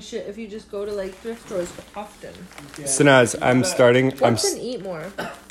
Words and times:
shit 0.00 0.26
if 0.26 0.38
you 0.38 0.48
just 0.48 0.70
go 0.70 0.86
to 0.86 0.92
like 0.92 1.14
thrift 1.16 1.46
stores 1.46 1.70
often. 1.94 2.32
Sinaz, 2.84 3.36
I'm 3.42 3.62
starting. 3.64 4.12
I'm 4.24 4.32
What's 4.32 4.54
an 4.54 4.58
eat 4.58 4.82
more? 4.82 5.02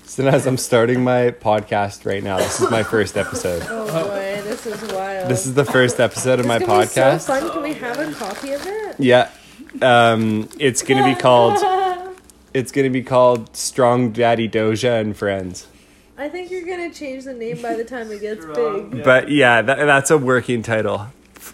Sinaz, 0.02 0.48
I'm 0.48 0.58
starting 0.58 1.04
my 1.04 1.30
podcast 1.30 2.04
right 2.04 2.24
now. 2.24 2.38
This 2.38 2.60
is 2.60 2.72
my 2.72 2.82
first 2.82 3.16
episode. 3.16 3.64
Oh 3.70 3.86
boy, 3.86 4.42
this 4.44 4.66
is 4.66 4.82
wild. 4.92 5.30
This 5.30 5.46
is 5.46 5.54
the 5.54 5.64
first 5.64 6.00
episode 6.00 6.40
of 6.40 6.48
my 6.48 6.58
It's 6.58 6.66
gonna 6.66 6.82
be 6.82 6.88
podcast. 6.88 7.22
So 7.22 7.40
fun. 7.40 7.52
Can 7.52 7.62
we 7.62 7.74
have 7.74 8.00
a 8.00 8.12
copy 8.14 8.54
of 8.54 8.66
it? 8.66 8.96
Yeah. 9.00 9.30
Um, 9.84 10.50
it's 10.60 10.82
gonna 10.82 11.06
be 11.06 11.14
called. 11.22 11.64
It's 12.56 12.72
gonna 12.72 12.90
be 12.90 13.04
called 13.04 13.56
Strong 13.56 14.14
Daddy 14.14 14.50
Doja 14.50 15.00
and 15.00 15.16
Friends. 15.16 15.68
I 16.18 16.28
think 16.28 16.50
you're 16.50 16.66
gonna 16.66 16.92
change 16.92 17.26
the 17.26 17.34
name 17.36 17.62
by 17.62 17.76
the 17.76 17.86
time 17.86 18.12
it 18.12 18.22
gets 18.22 18.44
big. 18.46 19.04
But 19.04 19.30
yeah, 19.30 19.62
that, 19.62 19.76
that's 19.78 20.10
a 20.10 20.18
working 20.18 20.64
title. 20.64 21.08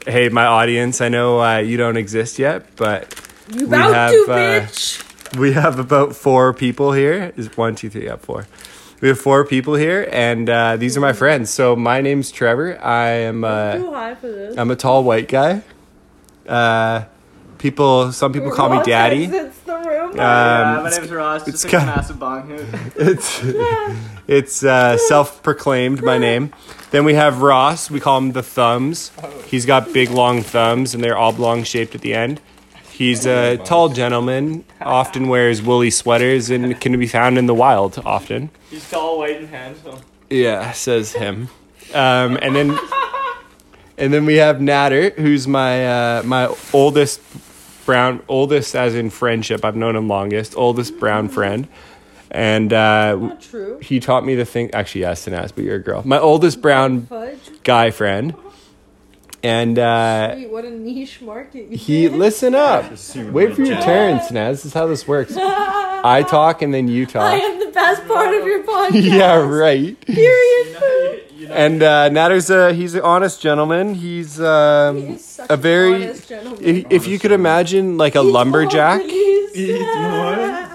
Hey, 0.05 0.29
my 0.29 0.45
audience, 0.45 1.01
I 1.01 1.09
know 1.09 1.41
uh, 1.41 1.57
you 1.57 1.77
don't 1.77 1.97
exist 1.97 2.39
yet, 2.39 2.75
but 2.75 3.13
You 3.51 3.67
We 3.67 3.77
have, 3.77 4.11
to, 4.11 4.25
uh, 4.29 4.35
bitch. 4.61 5.37
we 5.37 5.53
have 5.53 5.79
about 5.79 6.15
four 6.15 6.53
people 6.53 6.91
here. 6.93 7.33
Is 7.35 7.55
one, 7.57 7.75
two, 7.75 7.89
three, 7.89 8.05
yeah, 8.05 8.15
four. 8.17 8.47
We 9.01 9.07
have 9.07 9.19
four 9.19 9.45
people 9.45 9.75
here, 9.75 10.07
and 10.11 10.49
uh, 10.49 10.75
these 10.77 10.97
are 10.97 10.99
my 11.01 11.13
friends. 11.13 11.49
So 11.49 11.75
my 11.75 12.01
name's 12.01 12.31
Trevor. 12.31 12.77
I 12.83 13.09
am. 13.09 13.43
Uh, 13.43 13.75
Too 13.75 13.91
high 13.93 14.15
for 14.15 14.27
this. 14.27 14.57
I'm 14.57 14.71
a 14.71 14.75
tall 14.75 15.03
white 15.03 15.27
guy. 15.27 15.61
Uh, 16.47 17.05
people, 17.57 18.11
some 18.11 18.33
people 18.33 18.51
call 18.51 18.69
me 18.69 18.81
daddy. 18.83 19.27
Exits 20.11 20.17
the 20.17 20.21
room. 20.21 20.29
Um, 20.29 20.75
Yeah, 20.75 20.81
my 20.81 20.87
it's- 20.87 20.97
name's 20.99 21.11
Ross. 21.11 21.47
it's 21.47 21.61
Just 21.63 21.73
like 21.73 21.83
a 21.83 21.85
massive 21.85 22.19
bong 22.19 22.49
hoot. 22.49 22.65
It's 22.97 23.41
it's 24.27 24.63
uh, 24.63 24.97
self-proclaimed 24.97 26.03
my 26.03 26.17
name. 26.17 26.53
Then 26.91 27.05
we 27.05 27.13
have 27.15 27.41
Ross. 27.41 27.89
We 27.91 27.99
call 27.99 28.17
him 28.17 28.31
the 28.33 28.43
Thumbs. 28.43 29.11
He's 29.45 29.65
got 29.65 29.93
big 29.93 30.09
long 30.09 30.41
thumbs, 30.43 30.93
and 30.93 31.03
they're 31.03 31.17
oblong 31.17 31.63
shaped 31.63 31.95
at 31.95 32.01
the 32.01 32.13
end. 32.13 32.41
He's 32.91 33.25
a 33.25 33.57
tall 33.57 33.89
gentleman. 33.89 34.65
Often 34.81 35.29
wears 35.29 35.61
woolly 35.61 35.89
sweaters 35.89 36.49
and 36.49 36.79
can 36.81 36.99
be 36.99 37.07
found 37.07 37.37
in 37.37 37.45
the 37.45 37.53
wild. 37.53 37.97
Often. 38.05 38.49
He's 38.69 38.89
tall, 38.89 39.19
white, 39.19 39.37
and 39.37 39.47
handsome. 39.49 39.99
Yeah, 40.29 40.71
says 40.73 41.13
him. 41.13 41.47
Um, 41.93 42.37
and 42.41 42.55
then 42.55 42.77
and 43.97 44.13
then 44.13 44.25
we 44.25 44.35
have 44.35 44.61
Natter, 44.61 45.11
who's 45.11 45.47
my 45.47 45.87
uh, 45.87 46.23
my 46.23 46.53
oldest 46.73 47.21
brown 47.89 48.21
oldest 48.27 48.75
as 48.75 48.93
in 48.93 49.09
friendship. 49.09 49.65
I've 49.65 49.75
known 49.75 49.95
him 49.95 50.07
longest, 50.07 50.53
oldest 50.55 50.99
brown 50.99 51.27
friend. 51.29 51.67
And 52.31 52.71
uh, 52.71 53.15
Not 53.15 53.41
true. 53.41 53.79
he 53.81 53.99
taught 53.99 54.23
me 54.23 54.35
the 54.35 54.45
thing 54.45 54.69
actually 54.75 55.01
yes, 55.01 55.25
and 55.25 55.35
Sinaz, 55.35 55.51
but 55.55 55.63
you're 55.63 55.77
a 55.77 55.81
girl. 55.83 56.03
My 56.05 56.19
oldest 56.19 56.61
brown 56.61 57.07
Fudge. 57.07 57.39
guy 57.63 57.89
friend. 57.89 58.35
And 59.41 59.79
uh 59.79 60.33
Wait, 60.35 60.49
what 60.51 60.65
a 60.65 60.69
niche 60.69 61.21
market. 61.21 61.69
you 61.71 61.77
he 61.77 62.01
did. 62.03 62.13
listen 62.13 62.53
up. 62.53 62.83
Wait 63.15 63.55
for 63.55 63.63
your 63.63 63.81
turn, 63.81 64.19
Sinaz. 64.19 64.49
This 64.51 64.65
is 64.65 64.73
how 64.73 64.85
this 64.85 65.07
works. 65.07 65.33
I 65.39 66.23
talk 66.29 66.61
and 66.61 66.71
then 66.73 66.87
you 66.89 67.05
talk. 67.05 67.23
I 67.23 67.39
talk. 67.39 67.49
am 67.49 67.59
the 67.65 67.71
best 67.71 68.05
part 68.07 68.35
of 68.35 68.45
your 68.45 68.63
podcast. 68.71 69.01
yeah, 69.03 69.35
right. 69.37 69.99
Period. 70.01 71.23
You 71.39 71.47
know, 71.47 71.53
And 71.53 71.81
uh, 71.83 72.09
Natter's 72.09 72.49
a 72.49 72.73
he's 72.73 72.95
an 72.95 73.01
honest 73.01 73.41
gentleman. 73.41 73.95
He's 73.95 74.39
um, 74.41 74.97
He's 75.07 75.23
such 75.25 75.49
a 75.49 75.53
an 75.53 75.59
very 75.61 75.95
honest 76.05 76.27
gentleman. 76.27 76.63
if, 76.63 76.85
if 76.89 77.07
you 77.07 77.17
could 77.19 77.31
imagine 77.31 77.97
like 77.97 78.15
a 78.15 78.19
Eats 78.21 78.33
lumberjack. 78.33 78.99
more, 78.99 79.07
please. 79.09 79.55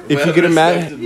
If 0.09 0.27
you 0.27 0.33
could 0.33 0.45
imagine 0.45 0.99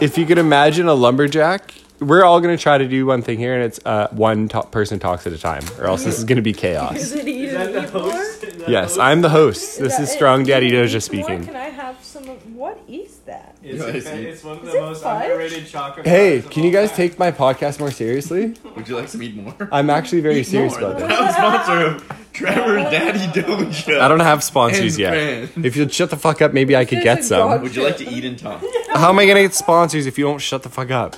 if 0.00 0.16
you 0.18 0.26
could 0.26 0.38
imagine 0.38 0.86
a 0.88 0.94
lumberjack, 0.94 1.74
we're 2.00 2.24
all 2.24 2.40
gonna 2.40 2.56
try 2.56 2.78
to 2.78 2.86
do 2.86 3.06
one 3.06 3.22
thing 3.22 3.38
here, 3.38 3.54
and 3.54 3.64
it's 3.64 3.80
uh, 3.84 4.06
one 4.12 4.48
to- 4.50 4.62
person 4.62 4.98
talks 5.00 5.26
at 5.26 5.32
a 5.32 5.38
time, 5.38 5.64
or 5.78 5.86
else 5.86 6.04
this 6.04 6.16
is 6.18 6.24
gonna 6.24 6.42
be 6.42 6.50
Is 6.54 6.56
chaos. 6.56 7.12
it 7.12 7.26
eat 7.26 7.44
is 7.46 7.54
that 7.54 7.72
the 7.72 7.82
host? 7.90 8.44
Is 8.44 8.56
that 8.58 8.68
Yes, 8.68 8.94
the 8.94 9.02
I'm 9.02 9.20
the 9.22 9.28
host. 9.30 9.62
Is 9.62 9.78
This 9.78 9.96
that 9.96 10.02
is 10.04 10.10
it? 10.10 10.12
Strong 10.14 10.44
Daddy 10.44 10.66
Eat 10.68 10.74
Doja 10.74 10.92
more? 10.92 11.00
speaking. 11.00 11.44
Can 11.46 11.56
I 11.56 11.70
have 11.70 11.96
some 12.04 12.28
of 12.28 12.54
what 12.54 12.78
is 12.88 13.18
that? 13.26 13.56
It's, 13.68 13.78
Yeah, 13.80 13.84
I 13.86 13.88
a- 13.88 14.00
see. 14.00 14.26
it's 14.26 14.44
one 14.44 14.58
of 14.58 14.64
the 14.66 14.72
most 14.80 15.02
fudge? 15.02 15.24
underrated 15.24 15.66
chocolate. 15.68 16.06
Hey, 16.06 16.42
can 16.42 16.64
you 16.64 16.70
guys 16.70 16.88
time. 16.90 16.96
take 16.96 17.18
my 17.18 17.30
podcast 17.30 17.78
more 17.80 17.90
seriously? 17.90 18.54
Would 18.76 18.88
you 18.88 18.96
like 18.96 19.08
some 19.08 19.22
eat 19.22 19.36
more? 19.36 19.54
I'm 19.70 19.90
actually 19.90 20.20
very 20.22 20.42
serious 20.44 20.72
More. 20.78 20.90
about 20.92 20.98
this. 20.98 21.06
Proud 21.08 21.32
sponsor 21.34 21.86
of 21.86 22.32
Trevor 22.32 22.76
Daddy 22.76 23.40
Doja. 23.40 24.00
I 24.00 24.08
don't 24.08 24.20
have 24.20 24.42
sponsors 24.44 24.94
And 24.94 24.98
yet. 24.98 25.10
friends. 25.50 25.66
If 25.66 25.76
you'd 25.76 25.92
shut 25.92 26.10
the 26.10 26.16
fuck 26.16 26.40
up, 26.42 26.52
maybe 26.52 26.74
I 26.76 26.84
could 26.84 27.02
get 27.02 27.24
some. 27.24 27.60
Would 27.62 27.74
you 27.76 27.82
like 27.84 27.96
to 27.98 28.08
eat 28.08 28.24
and 28.24 28.38
talk? 28.38 28.62
How 28.94 29.08
am 29.10 29.18
I 29.18 29.26
gonna 29.26 29.42
get 29.42 29.54
sponsors 29.54 30.06
if 30.06 30.18
you 30.18 30.24
don't 30.24 30.38
shut 30.38 30.62
the 30.62 30.68
fuck 30.68 30.90
up? 30.90 31.16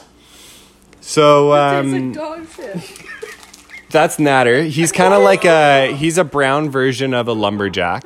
So 1.01 1.53
um, 1.55 1.93
like 2.11 2.13
dog 2.15 2.47
shit. 2.55 2.77
that's 3.91 4.19
Natter. 4.19 4.63
He's 4.65 4.93
kind 4.93 5.15
of 5.15 5.23
like 5.23 5.45
a 5.45 5.95
he's 5.95 6.19
a 6.19 6.25
brown 6.25 6.71
version 6.71 7.15
of 7.15 7.29
a 7.29 7.33
lumberjack. 7.33 8.05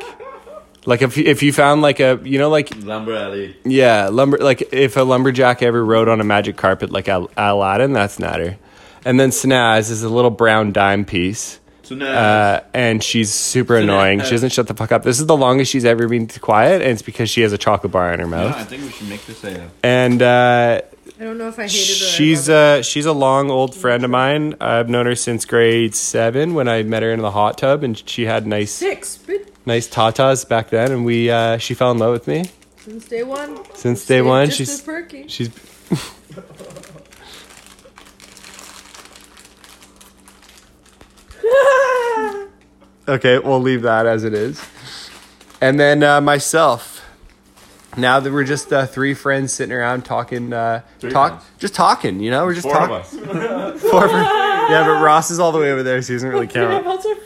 Like 0.87 1.03
if 1.03 1.17
if 1.17 1.43
you 1.43 1.53
found 1.53 1.83
like 1.83 2.00
a 2.00 2.21
you 2.25 2.39
know 2.39 2.50
like 2.50 2.75
Lumber 2.84 3.15
Alley. 3.15 3.56
yeah 3.65 4.09
lumber 4.09 4.39
like 4.39 4.72
if 4.72 4.97
a 4.97 5.00
lumberjack 5.00 5.62
ever 5.62 5.84
rode 5.84 6.09
on 6.09 6.21
a 6.21 6.25
magic 6.25 6.56
carpet 6.56 6.91
like 6.91 7.09
Al- 7.09 7.31
Aladdin, 7.37 7.93
that's 7.93 8.19
Natter. 8.19 8.59
And 9.05 9.19
then 9.21 9.31
Snaz 9.31 9.91
is 9.91 10.03
a 10.03 10.09
little 10.09 10.31
brown 10.31 10.72
dime 10.72 11.05
piece. 11.05 11.61
Uh, 11.91 12.61
and 12.72 13.05
she's 13.05 13.31
super 13.33 13.77
annoying. 13.77 14.22
She 14.22 14.31
doesn't 14.31 14.53
shut 14.53 14.67
the 14.67 14.75
fuck 14.75 14.91
up. 14.91 15.03
This 15.03 15.21
is 15.21 15.27
the 15.27 15.37
longest 15.37 15.71
she's 15.71 15.84
ever 15.84 16.09
been 16.09 16.27
quiet, 16.28 16.81
and 16.81 16.91
it's 16.91 17.03
because 17.03 17.28
she 17.28 17.43
has 17.43 17.53
a 17.53 17.59
chocolate 17.59 17.93
bar 17.93 18.11
in 18.15 18.21
her 18.21 18.25
yeah, 18.27 18.31
mouth. 18.31 18.56
I 18.56 18.65
think 18.65 18.84
we 18.84 18.89
should 18.91 19.09
make 19.09 19.27
this 19.27 19.45
a. 19.45 19.71
And 19.83 20.22
uh, 20.22 20.81
I 21.21 21.25
don't 21.25 21.37
know 21.37 21.49
if 21.49 21.59
I 21.59 21.65
hated 21.65 21.99
her. 21.99 22.05
or 22.06 22.09
I 22.09 22.11
she's 22.11 22.49
loved 22.49 22.78
uh 22.78 22.83
she's 22.83 23.05
a 23.06 23.12
long 23.12 23.51
old 23.51 23.75
friend 23.75 24.03
of 24.03 24.11
mine. 24.11 24.55
I've 24.61 24.89
known 24.89 25.05
her 25.05 25.15
since 25.15 25.45
grade 25.45 25.95
seven 25.95 26.55
when 26.55 26.69
I 26.69 26.83
met 26.84 27.03
her 27.03 27.12
in 27.12 27.21
the 27.21 27.31
hot 27.33 27.59
tub, 27.59 27.83
and 27.84 28.03
she 28.09 28.25
had 28.25 28.47
nice 28.47 28.72
six 28.72 29.19
bitch, 29.19 29.44
nice 29.66 29.88
tatas 29.88 30.48
back 30.48 30.70
then, 30.70 30.92
and 30.92 31.04
we 31.04 31.30
uh, 31.30 31.58
she 31.58 31.75
fell 31.75 31.91
in 31.91 31.98
love 31.98 32.12
with 32.12 32.26
me 32.26 32.44
since 32.78 33.06
day 33.06 33.22
one. 33.22 33.58
since 33.75 34.00
day 34.06 34.19
Stayed 34.19 34.22
one. 34.22 34.47
Just 34.50 34.60
as 34.60 34.69
She's 34.69 34.80
perky. 34.82 35.28
she's. 35.28 35.50
Okay, 43.06 43.38
we'll 43.38 43.60
leave 43.60 43.82
that 43.82 44.06
as 44.06 44.24
it 44.24 44.32
is. 44.32 44.64
And 45.60 45.78
then 45.78 46.03
uh, 46.03 46.20
myself. 46.20 46.92
Now 47.97 48.19
that 48.19 48.32
we're 48.32 48.42
just 48.44 48.72
uh, 48.72 48.86
three 48.86 49.14
friends 49.14 49.53
sitting 49.53 49.72
around 49.72 50.04
talking, 50.04 50.53
uh, 50.53 50.80
Three 50.98 51.12
talk, 51.12 51.42
friends. 51.42 51.44
just 51.60 51.74
talking. 51.76 52.19
You 52.19 52.30
know, 52.32 52.44
we're 52.44 52.54
just 52.54 52.66
Four 52.66 52.76
of 52.82 52.88
talking. 52.88 53.28
us. 53.28 53.80
Four 53.82 54.08
fr- 54.08 54.14
yeah, 54.16 54.82
but 54.84 55.00
Ross 55.00 55.30
is 55.30 55.38
all 55.38 55.53
the 55.53 55.60
way 55.60 55.70
over 55.70 55.84
there, 55.84 56.03
so 56.03 56.08
he 56.12 56.16
doesn't 56.16 56.28
really 56.28 56.48
Three 56.48 56.64
of 56.64 56.70
count. 56.82 56.86
us 56.88 57.06
are 57.06 57.14
friends. 57.14 57.23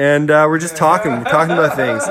And 0.00 0.30
uh, 0.30 0.46
we're 0.48 0.58
just 0.58 0.76
talking. 0.76 1.12
We're 1.12 1.24
talking 1.24 1.52
about 1.52 1.76
things. 1.76 2.02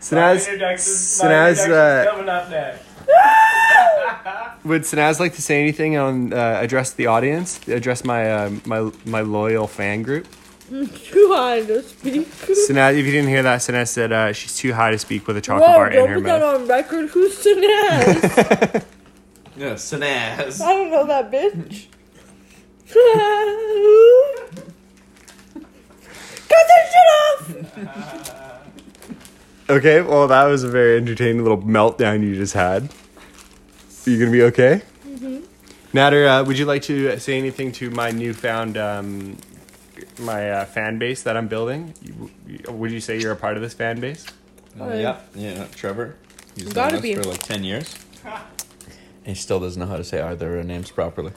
Sinaz, 0.00 0.48
Sinaz, 0.78 1.68
uh, 1.68 2.10
coming 2.10 2.26
up 2.26 2.48
next. 2.48 2.84
would 4.64 4.82
Sinaz 4.82 5.20
like 5.20 5.34
to 5.34 5.42
say 5.42 5.60
anything 5.60 5.98
on 5.98 6.32
uh, 6.32 6.58
address 6.62 6.92
the 6.92 7.06
audience, 7.06 7.68
address 7.68 8.02
my 8.02 8.32
uh, 8.32 8.50
my 8.64 8.90
my 9.04 9.20
loyal 9.20 9.66
fan 9.66 10.00
group? 10.00 10.26
Too 10.70 11.30
high 11.34 11.60
to 11.66 11.82
speak. 11.82 12.28
Sinaz, 12.28 12.96
if 12.96 13.04
you 13.04 13.12
didn't 13.12 13.28
hear 13.28 13.42
that, 13.42 13.60
Sinaz 13.60 13.88
said 13.88 14.10
uh, 14.10 14.32
she's 14.32 14.56
too 14.56 14.72
high 14.72 14.90
to 14.90 14.98
speak 14.98 15.26
with 15.26 15.36
a 15.36 15.42
chocolate 15.42 15.68
Whoa, 15.68 15.74
bar 15.76 15.90
in 15.90 16.06
her 16.06 16.06
mouth. 16.06 16.08
don't 16.08 16.08
her 16.08 16.20
put 16.20 16.24
that 16.24 16.40
mouth. 16.40 16.60
on 16.62 16.66
record. 16.66 17.10
Who's 17.10 17.44
Sinaz? 17.44 18.84
Yeah, 19.58 19.72
Sanaz. 19.72 20.60
I 20.60 20.72
don't 20.72 20.90
know 20.92 21.04
that 21.08 21.32
bitch. 21.32 21.88
Cut 26.48 26.66
that 26.68 27.66
shit 27.74 27.86
off! 27.86 28.34
Okay, 29.70 30.00
well 30.00 30.26
that 30.28 30.44
was 30.46 30.64
a 30.64 30.68
very 30.70 30.96
entertaining 30.96 31.42
little 31.42 31.58
meltdown 31.58 32.22
you 32.22 32.34
just 32.36 32.54
had. 32.54 32.84
Are 32.84 34.10
you 34.10 34.18
gonna 34.18 34.30
be 34.30 34.42
okay? 34.44 34.80
Mm-hmm. 35.06 35.40
Nader, 35.94 36.26
uh, 36.40 36.44
would 36.46 36.58
you 36.58 36.64
like 36.64 36.80
to 36.84 37.18
say 37.20 37.36
anything 37.36 37.72
to 37.72 37.90
my 37.90 38.10
newfound 38.10 38.78
um, 38.78 39.36
my 40.18 40.50
uh, 40.50 40.64
fan 40.64 40.98
base 40.98 41.22
that 41.24 41.36
I'm 41.36 41.48
building? 41.48 41.92
You- 42.00 42.30
Would 42.72 42.90
you 42.92 43.00
say 43.00 43.20
you're 43.20 43.32
a 43.32 43.36
part 43.36 43.56
of 43.56 43.62
this 43.62 43.74
fan 43.74 44.00
base? 44.00 44.24
Uh, 44.80 44.86
yeah, 44.94 45.18
yeah, 45.34 45.66
Trevor. 45.74 46.16
He's 46.54 46.64
known 46.64 46.72
Gotta 46.74 46.96
us 46.96 47.02
be. 47.02 47.14
for 47.16 47.24
like 47.24 47.42
10 47.42 47.62
years. 47.62 47.94
he 49.26 49.34
still 49.34 49.60
doesn't 49.60 49.78
know 49.78 49.86
how 49.86 49.98
to 49.98 50.04
say 50.04 50.22
either 50.22 50.50
of 50.54 50.56
our 50.60 50.64
names 50.64 50.90
properly. 50.90 51.32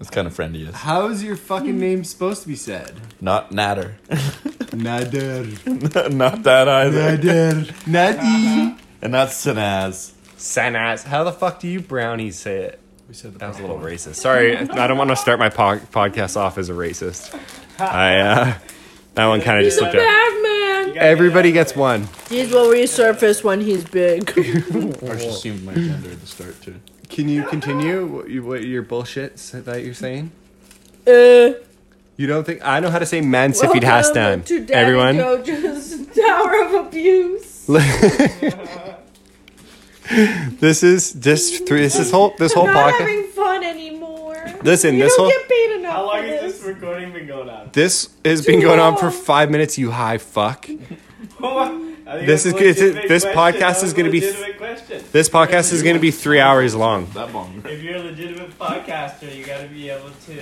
That's 0.00 0.08
kind 0.08 0.26
of 0.26 0.34
friend 0.34 0.56
he. 0.56 0.64
How 0.64 1.08
is 1.08 1.22
your 1.22 1.36
fucking 1.36 1.78
name 1.78 2.04
supposed 2.04 2.40
to 2.40 2.48
be 2.48 2.56
said? 2.56 2.94
Not 3.20 3.52
Natter. 3.52 3.96
Nader. 4.08 5.66
not 6.14 6.42
that 6.44 6.68
either. 6.68 7.18
Nader. 7.18 7.66
Nadi. 7.84 8.78
And 9.02 9.12
not 9.12 9.28
Sanaz. 9.28 10.12
Sanaz. 10.38 11.04
How 11.04 11.22
the 11.22 11.32
fuck 11.32 11.60
do 11.60 11.68
you 11.68 11.80
brownies 11.80 12.38
say 12.38 12.62
it? 12.62 12.80
We 13.08 13.14
said 13.14 13.34
that 13.34 13.46
was 13.48 13.58
a 13.58 13.60
little 13.60 13.78
racist. 13.78 14.14
Sorry, 14.14 14.56
I 14.56 14.86
don't 14.86 14.96
want 14.96 15.10
to 15.10 15.16
start 15.16 15.38
my 15.38 15.50
po- 15.50 15.80
podcast 15.92 16.38
off 16.38 16.56
as 16.56 16.70
a 16.70 16.72
racist. 16.72 17.38
I 17.78 18.20
uh, 18.20 18.54
that 19.16 19.26
one 19.26 19.42
kind 19.42 19.58
of 19.58 19.64
just 19.64 19.78
He's 19.80 19.86
a 19.86 19.90
slipped 19.90 19.96
out. 19.96 20.00
bad 20.00 20.42
man. 20.42 20.96
Everybody 20.96 21.52
gets 21.52 21.76
one. 21.76 22.08
These 22.30 22.52
will 22.52 22.68
resurface 22.68 23.44
when 23.44 23.60
he's 23.60 23.84
big. 23.84 24.30
I 24.30 24.32
just 24.34 25.26
assumed 25.28 25.64
my 25.64 25.74
gender 25.74 26.10
at 26.10 26.20
the 26.20 26.26
start, 26.26 26.62
too. 26.62 26.76
Can 27.10 27.28
you 27.28 27.44
continue 27.44 28.06
what, 28.06 28.28
you, 28.30 28.42
what 28.44 28.62
your 28.64 28.82
bullshit 28.82 29.36
that 29.52 29.84
you're 29.84 29.94
saying? 29.94 30.30
uh, 31.06 31.52
You 32.16 32.26
don't 32.26 32.44
think 32.44 32.60
I 32.64 32.80
know 32.80 32.90
how 32.90 32.98
to 32.98 33.06
say 33.06 33.20
Mansifid 33.20 33.82
Hastan? 33.82 34.14
Welcome 34.14 34.42
to 34.44 34.60
Daddy 34.64 34.74
Everyone, 34.80 35.16
Jojo's 35.16 36.06
Tower 36.16 36.64
of 36.66 36.86
Abuse. 36.86 37.66
this 40.60 40.82
is 40.82 41.12
just 41.14 41.66
three. 41.66 41.80
This 41.82 41.98
is 41.98 42.10
whole. 42.10 42.34
This 42.38 42.52
whole 42.52 42.68
I'm 42.68 42.74
not 42.74 42.92
podcast. 42.94 42.98
having 43.00 43.26
fun 43.28 43.64
anymore. 43.64 44.36
Listen, 44.62 44.96
you 44.96 45.04
this 45.04 45.16
don't 45.16 45.30
whole 45.32 45.40
get 45.40 45.48
paid 45.48 45.78
enough 45.80 45.92
How 45.92 46.06
long 46.06 46.20
for 46.20 46.26
has 46.26 46.40
this. 46.42 46.52
this 46.58 46.62
recording 46.66 47.12
been 47.12 47.26
going 47.26 47.48
on? 47.48 47.70
this 47.72 48.10
has 48.24 48.44
Too 48.44 48.52
been 48.52 48.60
going 48.60 48.80
on 48.80 48.96
for 48.96 49.06
long. 49.06 49.12
five 49.12 49.50
minutes. 49.50 49.78
You 49.78 49.90
high 49.90 50.18
fuck. 50.18 50.68
I 52.10 52.14
think 52.14 52.26
This 52.26 52.44
is 52.46 52.52
good. 52.52 52.62
This- 52.74 52.78
legitimate 52.80 53.08
this 53.08 53.22
question. 53.22 53.38
podcast 53.40 53.58
That 53.60 53.76
is 53.76 53.82
was 53.82 53.92
a 53.92 53.96
gonna 53.96 54.10
be- 54.10 54.20
question. 54.58 55.04
This 55.12 55.28
podcast 55.28 55.72
is 55.72 55.82
going 55.82 55.94
to 55.96 56.00
be 56.00 56.10
three 56.10 56.40
hours 56.40 56.74
long. 56.74 57.06
That 57.14 57.32
long. 57.32 57.62
If 57.64 57.82
you're 57.82 57.96
a 57.96 58.00
legitimate 58.02 58.58
podcaster, 58.58 59.34
you 59.36 59.44
gotta 59.44 59.68
be 59.68 59.90
able 59.90 60.10
to. 60.26 60.32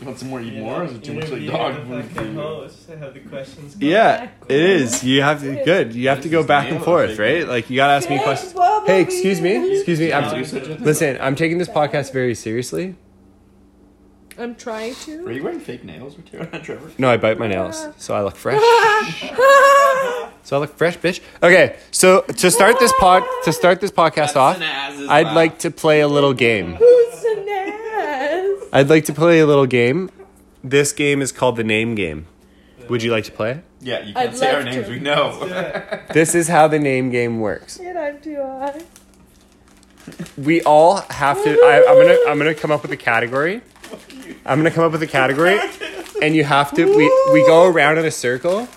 You 0.00 0.06
want 0.06 0.18
some 0.18 0.30
more? 0.30 0.40
Eat 0.40 0.54
more? 0.54 0.78
know, 0.78 0.84
is 0.84 0.92
it 0.94 1.04
too 1.04 1.12
much 1.12 1.30
like 1.30 1.46
dog 1.46 1.74
the 1.74 1.80
food? 1.82 2.04
for 2.06 2.14
fucking 2.14 2.32
you? 2.34 2.40
host 2.40 2.88
have 2.88 3.14
the 3.14 3.20
questions. 3.20 3.74
go 3.76 3.86
Yeah, 3.86 4.16
back. 4.18 4.34
it 4.48 4.60
is. 4.60 5.04
You 5.04 5.22
have 5.22 5.40
to 5.42 5.62
good. 5.64 5.94
You 5.94 6.08
have 6.08 6.22
to 6.22 6.28
go 6.28 6.42
back 6.42 6.70
and 6.72 6.82
forth, 6.82 7.18
right? 7.18 7.46
Like 7.46 7.68
you 7.70 7.76
gotta 7.76 7.92
ask 7.92 8.08
me 8.10 8.18
questions. 8.18 8.52
Hey, 8.86 9.02
excuse 9.02 9.40
me. 9.40 9.74
Excuse 9.76 10.00
me. 10.00 10.12
I'm, 10.12 10.42
listen, 10.82 11.18
I'm 11.20 11.36
taking 11.36 11.58
this 11.58 11.68
podcast 11.68 12.12
very 12.12 12.34
seriously. 12.34 12.96
I'm 14.38 14.54
trying 14.56 14.94
to. 15.04 15.26
Are 15.26 15.30
you 15.30 15.44
wearing 15.44 15.60
fake 15.60 15.84
nails 15.84 16.16
with 16.16 16.30
Trevor? 16.30 16.90
No, 16.98 17.10
I 17.10 17.16
bite 17.18 17.38
my 17.38 17.46
nails, 17.48 17.86
so 17.98 18.14
I 18.14 18.22
look 18.22 18.34
fresh. 18.34 18.60
So 20.44 20.56
I 20.56 20.60
look 20.60 20.76
fresh, 20.76 20.98
bitch. 20.98 21.20
Okay, 21.42 21.76
so 21.90 22.22
to 22.22 22.50
start 22.50 22.78
this 22.78 22.92
pod, 22.98 23.22
to 23.44 23.52
start 23.52 23.80
this 23.80 23.90
podcast 23.92 24.36
off, 24.36 24.58
I'd 24.60 25.34
like 25.34 25.58
to 25.60 25.70
play 25.70 26.00
a 26.00 26.08
little 26.08 26.34
game. 26.34 26.74
Who's 26.74 27.24
an 27.24 27.48
ass? 27.48 28.68
I'd 28.72 28.88
like 28.90 29.04
to 29.06 29.12
play 29.12 29.38
a 29.40 29.46
little 29.46 29.66
game. 29.66 30.10
This 30.64 30.92
game 30.92 31.22
is 31.22 31.32
called 31.32 31.56
the 31.56 31.64
name 31.64 31.94
game. 31.94 32.26
Would 32.88 33.02
you 33.02 33.12
like 33.12 33.24
to 33.24 33.32
play? 33.32 33.62
Yeah, 33.80 34.00
you 34.04 34.12
I'd 34.16 34.26
can't 34.30 34.36
say 34.36 34.54
our 34.54 34.62
names. 34.64 34.86
to. 34.86 34.92
We 34.92 34.98
know. 35.00 35.98
This 36.12 36.34
is 36.34 36.48
how 36.48 36.68
the 36.68 36.78
name 36.78 37.10
game 37.10 37.40
works. 37.40 37.78
Shit, 37.78 37.96
I'm 37.96 38.20
too 38.20 38.36
high. 38.42 38.82
We 40.36 40.62
all 40.62 40.96
have 41.10 41.42
to. 41.44 41.50
I, 41.50 41.84
I'm 41.88 41.96
gonna. 41.96 42.18
I'm 42.28 42.38
gonna 42.38 42.54
come 42.54 42.70
up 42.72 42.82
with 42.82 42.90
a 42.90 42.96
category. 42.96 43.62
I'm 44.44 44.58
gonna 44.58 44.70
come 44.72 44.84
up 44.84 44.92
with 44.92 45.02
a 45.02 45.06
category, 45.06 45.58
and 46.20 46.34
you 46.34 46.42
have 46.44 46.72
to. 46.74 46.84
We 46.84 47.04
we 47.32 47.46
go 47.46 47.66
around 47.66 47.98
in 47.98 48.04
a 48.04 48.10
circle, 48.10 48.68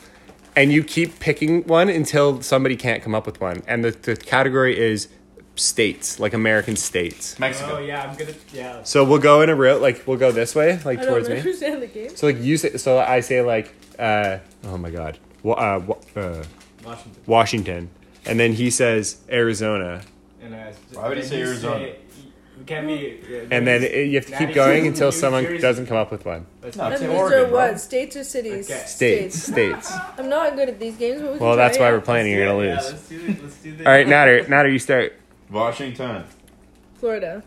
and 0.56 0.72
you 0.72 0.84
keep 0.84 1.20
picking 1.20 1.64
one 1.64 1.90
until 1.90 2.42
somebody 2.42 2.76
can't 2.76 3.04
come 3.04 3.14
up 3.16 3.26
with 3.26 3.40
one. 3.42 3.62
And 3.68 3.84
the, 3.84 3.92
the 3.92 4.16
category 4.16 4.78
is 4.80 5.08
states, 5.56 6.20
like 6.20 6.34
American 6.34 6.76
states. 6.76 7.40
Mexico. 7.40 7.78
Oh 7.78 7.80
yeah, 7.80 8.04
I'm 8.04 8.16
gonna. 8.18 8.34
Yeah. 8.54 8.84
So 8.84 9.04
we'll 9.06 9.20
go 9.20 9.42
in 9.42 9.50
a 9.50 9.56
row. 9.56 9.78
Like 9.78 10.06
we'll 10.08 10.18
go 10.18 10.32
this 10.32 10.54
way, 10.56 10.80
like 10.86 11.00
I 11.00 11.06
towards 11.06 11.28
don't 11.28 11.36
me. 11.36 11.42
understand 11.42 11.82
the 11.82 11.88
game. 11.88 12.16
So 12.16 12.28
like 12.28 12.42
you 12.42 12.58
say. 12.58 12.78
So 12.78 13.00
I 13.00 13.20
say 13.22 13.42
like. 13.42 13.74
uh 14.00 14.40
Oh 14.66 14.78
my 14.78 14.90
god. 14.90 15.18
Wa- 15.44 15.54
Uh, 15.56 15.94
uh, 16.20 16.44
Washington. 16.84 17.22
Washington, 17.26 17.90
and 18.26 18.40
then 18.40 18.54
he 18.54 18.70
says 18.70 19.18
Arizona, 19.30 20.02
And 20.42 20.54
I, 20.56 20.74
Why 20.94 21.10
would 21.10 21.18
he 21.18 21.24
say 21.24 21.42
Arizona? 21.42 21.80
we 21.86 21.94
can't 22.66 22.88
be. 22.88 23.20
yeah, 23.30 23.42
and 23.52 23.66
then 23.68 23.84
it, 23.84 24.08
you 24.08 24.16
have 24.16 24.26
to 24.28 24.38
keep 24.38 24.54
going 24.54 24.88
until 24.88 25.12
someone 25.12 25.44
Jersey. 25.44 25.60
doesn't 25.60 25.86
come 25.88 25.98
up 25.98 26.12
with 26.12 26.26
one. 26.26 26.46
Let's 26.62 26.76
No, 26.78 26.84
not 26.84 26.94
it's 26.94 27.02
in 27.02 27.10
Oregon, 27.10 27.40
are 27.40 27.48
bro. 27.48 27.54
what? 27.72 27.80
States 27.80 28.16
or 28.16 28.24
cities? 28.24 28.70
Okay. 28.70 28.84
States, 28.86 29.44
states. 29.44 29.92
I'm 30.18 30.30
not 30.30 30.56
good 30.56 30.70
at 30.70 30.80
these 30.80 30.96
games, 30.98 31.22
but 31.22 31.34
we 31.34 31.38
can 31.38 31.46
Well, 31.48 31.56
that's 31.56 31.78
why 31.78 31.90
it 31.90 31.92
we're 31.94 32.02
playing. 32.02 32.32
You're 32.32 32.46
gonna 32.48 32.64
Yeah, 32.66 32.76
lose. 32.76 32.92
let's 32.92 33.10
do 33.10 33.26
it. 33.28 33.44
Let's 33.44 33.56
do 33.58 33.76
this. 33.76 33.86
All 33.88 33.92
right, 33.94 34.08
Natter, 34.08 34.48
Natter, 34.48 34.70
you 34.70 34.80
start. 34.80 35.14
Washington, 35.50 36.24
Florida, 36.96 37.44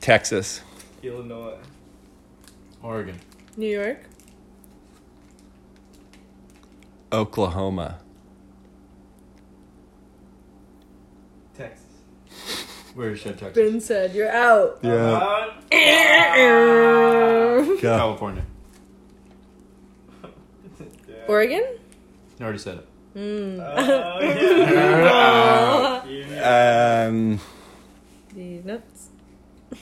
Texas, 0.00 0.62
Illinois. 1.02 1.56
Oregon, 2.82 3.18
New 3.56 3.66
York, 3.68 3.98
Oklahoma, 7.12 7.98
Texas. 11.56 11.82
Where 12.96 13.10
is 13.12 13.22
Texas? 13.22 13.54
Ben 13.54 13.80
said 13.80 14.14
you're 14.14 14.30
out. 14.30 14.84
Uh, 14.84 15.52
Go. 15.70 17.76
California. 17.80 18.44
yeah. 21.08 21.14
Oregon? 21.28 21.64
I 22.40 22.42
already 22.42 22.58
said 22.58 22.78
it. 22.78 22.86
Mm. 23.16 23.60
Oh, 23.60 24.20
yeah. 24.20 26.04
Yeah. 26.06 27.06
Um, 27.08 27.40
These 28.34 28.64
nuts. 28.64 29.08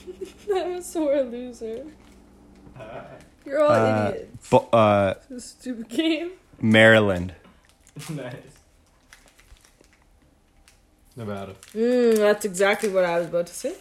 I'm 0.53 0.71
a 0.73 0.81
sore 0.81 1.21
loser. 1.23 1.85
You're 3.45 3.61
all 3.63 3.71
uh, 3.71 4.09
idiots. 4.11 4.49
Bo- 4.49 4.69
uh, 4.73 5.13
This 5.29 5.45
stupid 5.45 5.87
game. 5.89 6.31
Maryland, 6.61 7.33
nice. 8.09 8.35
Nevada. 11.15 11.55
Mm, 11.73 12.17
that's 12.17 12.45
exactly 12.45 12.89
what 12.89 13.05
I 13.05 13.19
was 13.19 13.27
about 13.27 13.47
to 13.47 13.53
say. 13.53 13.75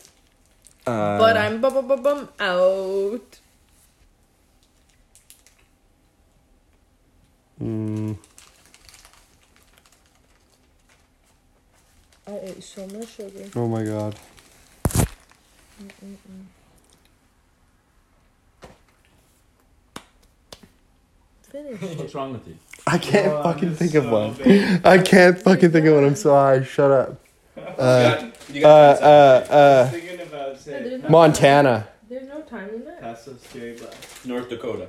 uh, 0.86 1.19
but 1.19 1.36
I'm 1.36 1.60
bum 1.60 1.75
bum 1.75 1.88
bum 1.88 2.02
bum 2.02 2.28
out. 2.38 3.38
mm, 7.62 8.16
I 12.26 12.38
ate 12.42 12.62
so 12.62 12.86
much 12.86 13.08
sugar. 13.16 13.50
oh 13.56 13.69
my 13.69 13.82
god. 13.84 14.14
Finished. 21.50 21.82
What's 21.98 22.14
wrong 22.14 22.32
with 22.32 22.46
you? 22.48 22.56
I 22.86 22.98
can't 22.98 23.26
Oh, 23.32 23.42
fucking 23.42 23.69
I'm 23.70 23.75
think 23.76 23.94
of 23.94 24.04
so 24.04 24.10
one. 24.12 24.32
big. 24.34 24.84
I 24.86 24.98
can't 24.98 25.38
fucking 25.40 25.70
think 25.70 25.86
of 25.86 25.94
one. 25.94 26.04
I'm 26.04 26.16
so 26.16 26.32
high. 26.34 26.62
Shut 26.62 26.90
up. 26.90 27.24
Uh, 27.79 28.31
you 28.53 28.65
uh, 28.65 28.69
uh, 28.69 29.53
uh, 29.53 29.88
thinking 29.91 30.21
about 30.21 30.59
saying 30.59 31.05
Montana, 31.09 31.88
There's 32.09 32.29
no 32.29 32.43
time 32.43 32.69
limit. 32.71 33.00
Paso 33.00 33.37
Cherry 33.53 33.75
Blast. 33.76 34.26
North 34.26 34.49
Dakota. 34.49 34.88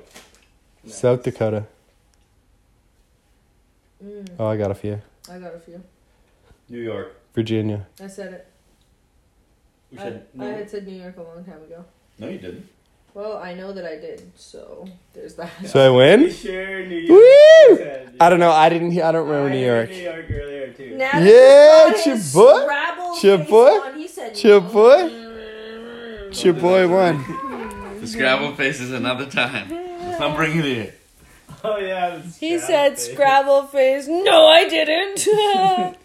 South 0.88 1.24
Dakota. 1.24 1.66
Mm, 4.04 4.30
Oh, 4.40 4.48
I 4.48 4.58
got 4.58 4.72
a 4.72 4.76
few. 4.76 5.02
I 5.30 5.40
got 5.40 5.56
a 5.56 5.60
few. 5.60 5.82
New 6.70 6.82
York. 6.82 7.16
Virginia. 7.34 7.88
I 8.02 8.08
said 8.08 8.34
it. 8.34 8.48
We 9.92 9.98
I, 10.00 10.02
said 10.04 10.28
I 10.36 10.38
no. 10.38 10.56
had 10.58 10.70
said 10.70 10.88
New 10.88 10.96
York 11.02 11.18
a 11.18 11.22
long 11.24 11.44
time 11.44 11.62
ago. 11.64 11.86
No, 12.20 12.28
you 12.30 12.38
didn't. 12.38 12.70
Well, 13.14 13.38
I 13.38 13.54
know 13.54 13.72
that 13.72 13.86
I 13.86 13.96
did, 13.96 14.32
so 14.36 14.88
there's 15.14 15.36
that. 15.36 15.50
So 15.68 15.80
I 15.80 15.90
Pretty 16.16 16.24
win. 16.26 16.34
sure 16.34 16.86
New 16.86 16.98
York. 16.98 17.10
Woo! 17.10 18.14
I 18.20 18.30
don't 18.30 18.40
know. 18.40 18.52
I 18.52 18.68
didn't. 18.70 18.92
I 19.02 19.12
don't 19.12 19.28
remember 19.28 19.50
I 19.50 19.54
New 19.54 19.66
York. 19.66 19.90
New 19.90 19.96
York 19.96 20.26
earlier 20.30 20.55
too. 20.74 20.96
Now 20.98 21.12
Yeah, 21.20 21.22
that 21.22 22.02
he's 22.04 22.08
it's 22.08 22.34
your 22.36 22.44
boy. 22.44 22.54
his 22.60 22.64
Scrabble 22.66 23.12
It's 23.14 23.24
your 23.24 23.38
face 23.40 23.50
boy. 23.50 23.68
on, 23.70 23.96
He 24.00 24.08
said 24.08 24.32
It's 24.32 24.44
your 24.44 24.62
boy. 24.62 25.12
It's 26.30 26.44
your 26.44 26.54
boy 26.54 26.88
won. 26.88 27.42
The 28.02 28.08
Scrabble 28.12 28.56
faces 28.56 28.92
another 28.92 29.26
time. 29.26 29.72
I'm 30.22 30.36
bringing 30.36 30.60
it 30.60 30.66
in. 30.66 30.92
Oh 31.64 31.78
yeah. 31.78 32.20
He 32.40 32.60
said 32.60 32.98
thing. 32.98 33.14
Scrabble 33.16 33.64
face. 33.68 34.08
No, 34.08 34.46
I 34.48 34.68
didn't. 34.70 35.28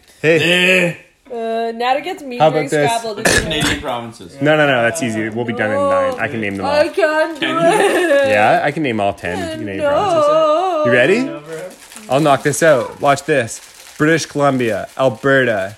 Hey. 0.22 0.98
Uh, 1.30 1.72
Natter 1.74 2.00
gets 2.00 2.22
me 2.22 2.36
How 2.38 2.48
about 2.48 2.68
this? 2.70 2.90
Scrabble. 2.90 3.14
Did 3.16 3.26
you? 3.28 3.40
Canadian 3.42 3.80
provinces. 3.80 4.40
No, 4.42 4.56
no, 4.56 4.66
no. 4.66 4.82
That's 4.82 5.02
easy. 5.02 5.28
We'll 5.30 5.44
be 5.44 5.52
done 5.52 5.70
in 5.70 5.76
nine. 5.76 6.14
I 6.20 6.28
can 6.28 6.40
name 6.40 6.56
them 6.56 6.66
all. 6.66 6.72
I 6.72 6.88
can't 6.88 7.38
do 7.40 7.46
it. 7.58 8.28
Yeah, 8.28 8.60
I 8.64 8.70
can 8.70 8.82
name 8.82 9.00
all 9.00 9.12
ten 9.14 9.58
Canadian 9.58 9.86
provinces. 9.86 10.28
No. 10.28 10.82
You 10.86 10.92
ready? 10.92 12.08
I'll 12.10 12.20
knock 12.20 12.42
this 12.42 12.62
out. 12.62 13.00
Watch 13.00 13.24
this. 13.24 13.60
British 14.00 14.24
Columbia, 14.24 14.88
Alberta, 14.96 15.76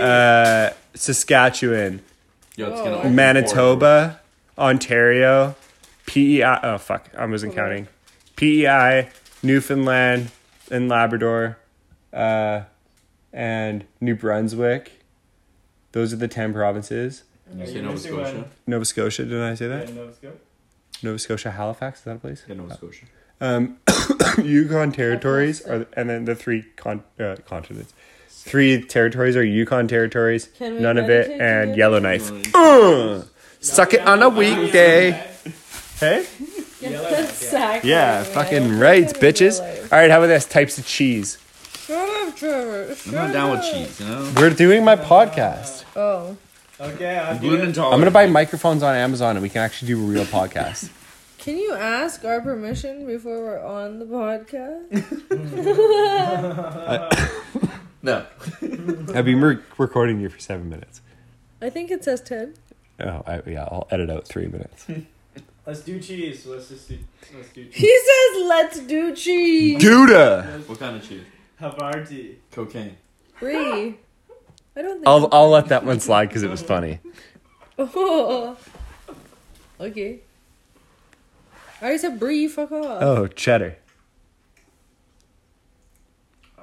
uh, 0.00 0.70
Saskatchewan, 0.94 2.02
Yo, 2.56 2.68
it's 2.72 2.80
gonna 2.80 2.96
open 2.96 3.14
Manitoba, 3.14 4.20
Ontario, 4.58 5.54
PEI. 6.06 6.58
Oh 6.64 6.78
fuck, 6.78 7.08
I 7.16 7.24
wasn't 7.24 7.54
counting. 7.54 7.86
PEI, 8.34 9.10
Newfoundland 9.44 10.32
and 10.72 10.88
Labrador, 10.88 11.56
uh, 12.12 12.62
and 13.32 13.84
New 14.00 14.16
Brunswick. 14.16 15.04
Those 15.92 16.12
are 16.12 16.16
the 16.16 16.26
ten 16.26 16.52
provinces. 16.52 17.22
You 17.56 17.64
say 17.64 17.80
Nova 17.80 17.96
Scotia. 17.96 18.44
Nova 18.66 18.84
Scotia, 18.84 19.24
did 19.24 19.40
I 19.40 19.54
say 19.54 19.68
that? 19.68 19.94
Nova 19.94 20.12
Scotia. 20.12 20.36
Nova 21.04 21.18
Scotia, 21.20 21.52
Halifax, 21.52 22.00
is 22.00 22.04
that 22.06 22.16
a 22.16 22.18
place? 22.18 22.42
Yeah, 22.48 22.56
Nova 22.56 22.74
Scotia. 22.74 23.06
Um, 23.40 23.78
Yukon 24.42 24.92
territories 24.92 25.62
are, 25.62 25.86
and 25.94 26.08
then 26.08 26.24
the 26.24 26.34
three 26.34 26.62
con- 26.76 27.02
uh, 27.18 27.36
continents. 27.46 27.92
Three 28.28 28.82
territories 28.82 29.36
are 29.36 29.44
Yukon 29.44 29.86
territories, 29.88 30.48
Nunavut, 30.58 31.40
and? 31.40 31.76
Yellowknife. 31.76 32.54
Uh, 32.54 33.22
suck 33.60 33.94
it 33.94 34.00
on 34.00 34.22
a 34.22 34.28
weekday. 34.28 35.12
Hey? 36.00 36.26
Yes, 36.80 37.42
exactly. 37.44 37.90
Yeah, 37.90 38.24
fucking 38.24 38.78
right, 38.80 39.06
bitches. 39.06 39.60
All 39.60 39.98
right, 39.98 40.10
how 40.10 40.18
about 40.18 40.26
this? 40.26 40.46
Types 40.46 40.78
of 40.78 40.86
cheese. 40.86 41.38
Shut 41.86 42.28
up, 42.28 42.36
Trevor. 42.36 42.96
I'm 43.06 43.12
not 43.14 43.32
down 43.32 43.50
with 43.52 43.62
cheese, 43.62 44.00
you 44.00 44.06
know? 44.06 44.32
We're 44.36 44.50
doing 44.50 44.84
my 44.84 44.96
podcast. 44.96 45.84
Oh. 45.94 46.36
Okay, 46.80 47.16
I'll 47.16 47.34
I'm 47.36 47.40
gluten 47.40 47.68
intolerant. 47.68 47.94
I'm 47.94 48.00
gonna 48.00 48.10
buy 48.10 48.26
microphones 48.26 48.82
on 48.82 48.96
Amazon, 48.96 49.36
and 49.36 49.42
we 49.42 49.48
can 49.48 49.62
actually 49.62 49.88
do 49.88 50.02
a 50.02 50.04
real 50.04 50.24
podcast. 50.24 50.90
Can 51.42 51.58
you 51.58 51.74
ask 51.74 52.24
our 52.24 52.40
permission 52.40 53.04
before 53.04 53.42
we're 53.42 53.60
on 53.60 53.98
the 53.98 54.04
podcast? 54.06 54.86
No. 58.04 58.26
I've 59.14 59.24
been 59.24 59.40
re- 59.40 59.58
recording 59.78 60.20
you 60.20 60.28
for 60.28 60.40
seven 60.40 60.68
minutes. 60.68 61.00
I 61.60 61.70
think 61.70 61.92
it 61.92 62.02
says 62.02 62.20
10. 62.20 62.54
Oh, 62.98 63.22
I, 63.24 63.42
yeah, 63.46 63.62
I'll 63.70 63.86
edit 63.92 64.10
out 64.10 64.26
three 64.26 64.46
minutes. 64.48 64.86
Let's 65.66 65.82
do 65.82 66.00
cheese. 66.00 66.44
Let's 66.44 66.68
just 66.68 66.88
do. 66.88 66.98
Let's 67.32 67.50
do 67.50 67.64
cheese. 67.66 67.74
He 67.74 67.98
says, 67.98 68.48
let's 68.48 68.80
do 68.80 69.14
cheese. 69.14 69.80
Duda! 69.80 70.66
What 70.68 70.80
kind 70.80 70.96
of 70.96 71.08
cheese? 71.08 71.22
Havarti. 71.60 72.34
Cocaine. 72.50 72.96
Brie. 73.38 73.96
I 74.74 74.82
don't 74.82 74.94
think 74.94 75.06
I'll, 75.06 75.28
I'll 75.30 75.50
let 75.50 75.66
that 75.68 75.84
one 75.84 76.00
slide 76.00 76.26
because 76.26 76.42
it 76.42 76.50
was 76.50 76.62
funny. 76.62 76.98
Oh. 77.78 78.56
Okay. 79.80 80.22
I 81.82 81.86
already 81.86 81.98
said 81.98 82.20
brie, 82.20 82.46
fuck 82.46 82.70
off. 82.70 83.02
Oh, 83.02 83.26
cheddar. 83.26 83.76
Uh, 86.56 86.62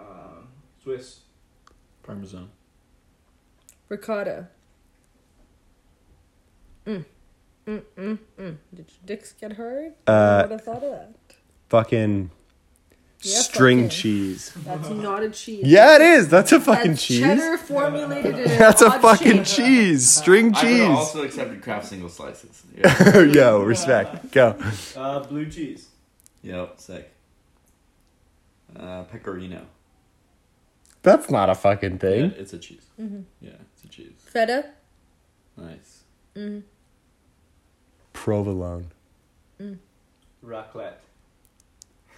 Swiss. 0.81 1.19
Parmesan. 2.03 2.49
Ricotta. 3.89 4.47
Mm. 6.85 7.03
Mm, 7.67 7.81
mm, 7.97 8.17
mm. 8.39 8.57
Did 8.73 8.89
your 8.89 8.99
dicks 9.05 9.33
get 9.33 9.57
hard? 9.57 9.91
Uh, 10.07 10.11
I 10.11 10.41
would 10.43 10.51
have 10.51 10.61
thought 10.61 10.83
of 10.83 10.91
that. 10.91 11.13
Fucking 11.67 12.31
Yeah, 13.21 13.39
string 13.41 13.77
fucking. 13.79 13.89
cheese. 13.89 14.53
That's 14.65 14.89
not 14.89 15.23
a 15.23 15.29
cheese. 15.29 15.65
Yeah, 15.65 15.95
it 15.95 16.01
is. 16.01 16.29
That's 16.29 16.53
a 16.53 16.59
fucking 16.61 16.91
That's 16.91 17.05
cheese. 17.05 17.19
cheddar 17.21 17.57
formulated 17.57 18.35
in 18.39 18.51
an 18.51 18.57
That's 18.57 18.81
a 18.81 18.87
odd 18.87 19.01
fucking 19.01 19.43
shape. 19.43 19.65
cheese. 19.65 20.09
String 20.09 20.45
I 20.45 20.47
would 20.47 20.55
have 20.55 20.63
cheese. 20.77 20.87
also 20.89 21.23
accepted 21.23 21.61
Kraft 21.61 21.87
single 21.87 22.09
slices. 22.09 22.63
Yeah. 22.77 23.19
Yo, 23.23 23.61
respect. 23.63 24.31
Go. 24.31 24.57
Uh, 24.95 25.19
blue 25.25 25.49
cheese. 25.49 25.87
Yep, 26.43 26.79
sick. 26.79 27.11
Uh, 28.73 29.03
pecorino. 29.03 29.65
That's 31.01 31.29
not 31.29 31.49
a 31.49 31.55
fucking 31.55 31.93
Yeah, 31.93 31.97
thing. 31.97 32.33
it's 32.37 32.53
a 32.53 32.57
cheese. 32.57 32.85
Mm-hmm. 33.01 33.21
Yeah, 33.41 33.51
it's 33.73 33.83
a 33.83 33.87
cheese. 33.89 34.13
Feta. 34.19 34.65
Nice. 35.57 36.03
Mm. 36.37 36.63
Provolone. 38.13 38.91
Raclette. 40.45 40.93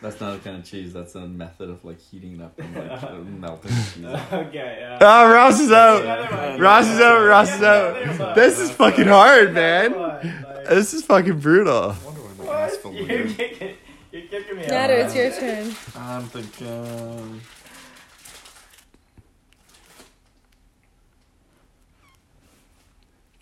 That's 0.01 0.19
not 0.19 0.35
a 0.35 0.39
kind 0.39 0.57
of 0.57 0.65
cheese. 0.65 0.93
That's 0.93 1.13
a 1.15 1.27
method 1.27 1.69
of 1.69 1.85
like 1.85 1.99
heating 2.01 2.35
it 2.35 2.41
up 2.41 2.57
and 2.59 2.75
like 2.75 3.25
melting 3.39 3.71
cheese. 3.71 4.05
okay, 4.05 4.77
yeah. 4.79 4.97
Ah, 5.01 5.23
Ross 5.31 5.59
is 5.59 5.71
out. 5.71 6.01
Another 6.03 6.35
one. 6.51 6.59
Ross 6.59 6.87
is 6.87 6.99
out. 6.99 7.23
Ross 7.27 7.49
is 7.49 7.55
Another 7.57 8.23
out. 8.23 8.35
This 8.35 8.59
is 8.59 8.71
fucking 8.71 9.07
hard, 9.07 9.53
man. 9.53 9.91
Like- 9.97 10.23
This 10.69 10.93
is 10.95 11.03
fucking 11.03 11.39
brutal. 11.39 11.93
What? 11.93 12.79
You're 12.93 13.27
kicking, 13.27 13.75
you're 14.11 14.23
kicking 14.23 14.57
me 14.57 14.63
Nader, 14.63 14.75
out. 14.75 14.89
it's 14.89 15.15
your 15.15 15.31
turn. 15.31 15.73
I'm 15.95 16.23
thinking. 16.23 17.41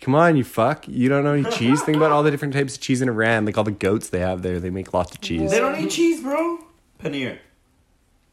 Come 0.00 0.14
on, 0.14 0.36
you 0.36 0.44
fuck. 0.44 0.88
You 0.88 1.08
don't 1.10 1.24
know 1.24 1.34
any 1.34 1.44
cheese? 1.50 1.82
Think 1.82 1.96
about 1.96 2.10
all 2.10 2.22
the 2.22 2.30
different 2.30 2.54
types 2.54 2.74
of 2.74 2.80
cheese 2.80 3.02
in 3.02 3.08
Iran. 3.08 3.44
Like 3.44 3.58
all 3.58 3.64
the 3.64 3.70
goats 3.70 4.08
they 4.08 4.20
have 4.20 4.42
there. 4.42 4.58
They 4.58 4.70
make 4.70 4.94
lots 4.94 5.12
of 5.12 5.20
cheese. 5.20 5.50
They 5.50 5.58
don't 5.58 5.78
eat 5.78 5.90
cheese, 5.90 6.22
bro. 6.22 6.58
Paneer. 7.02 7.38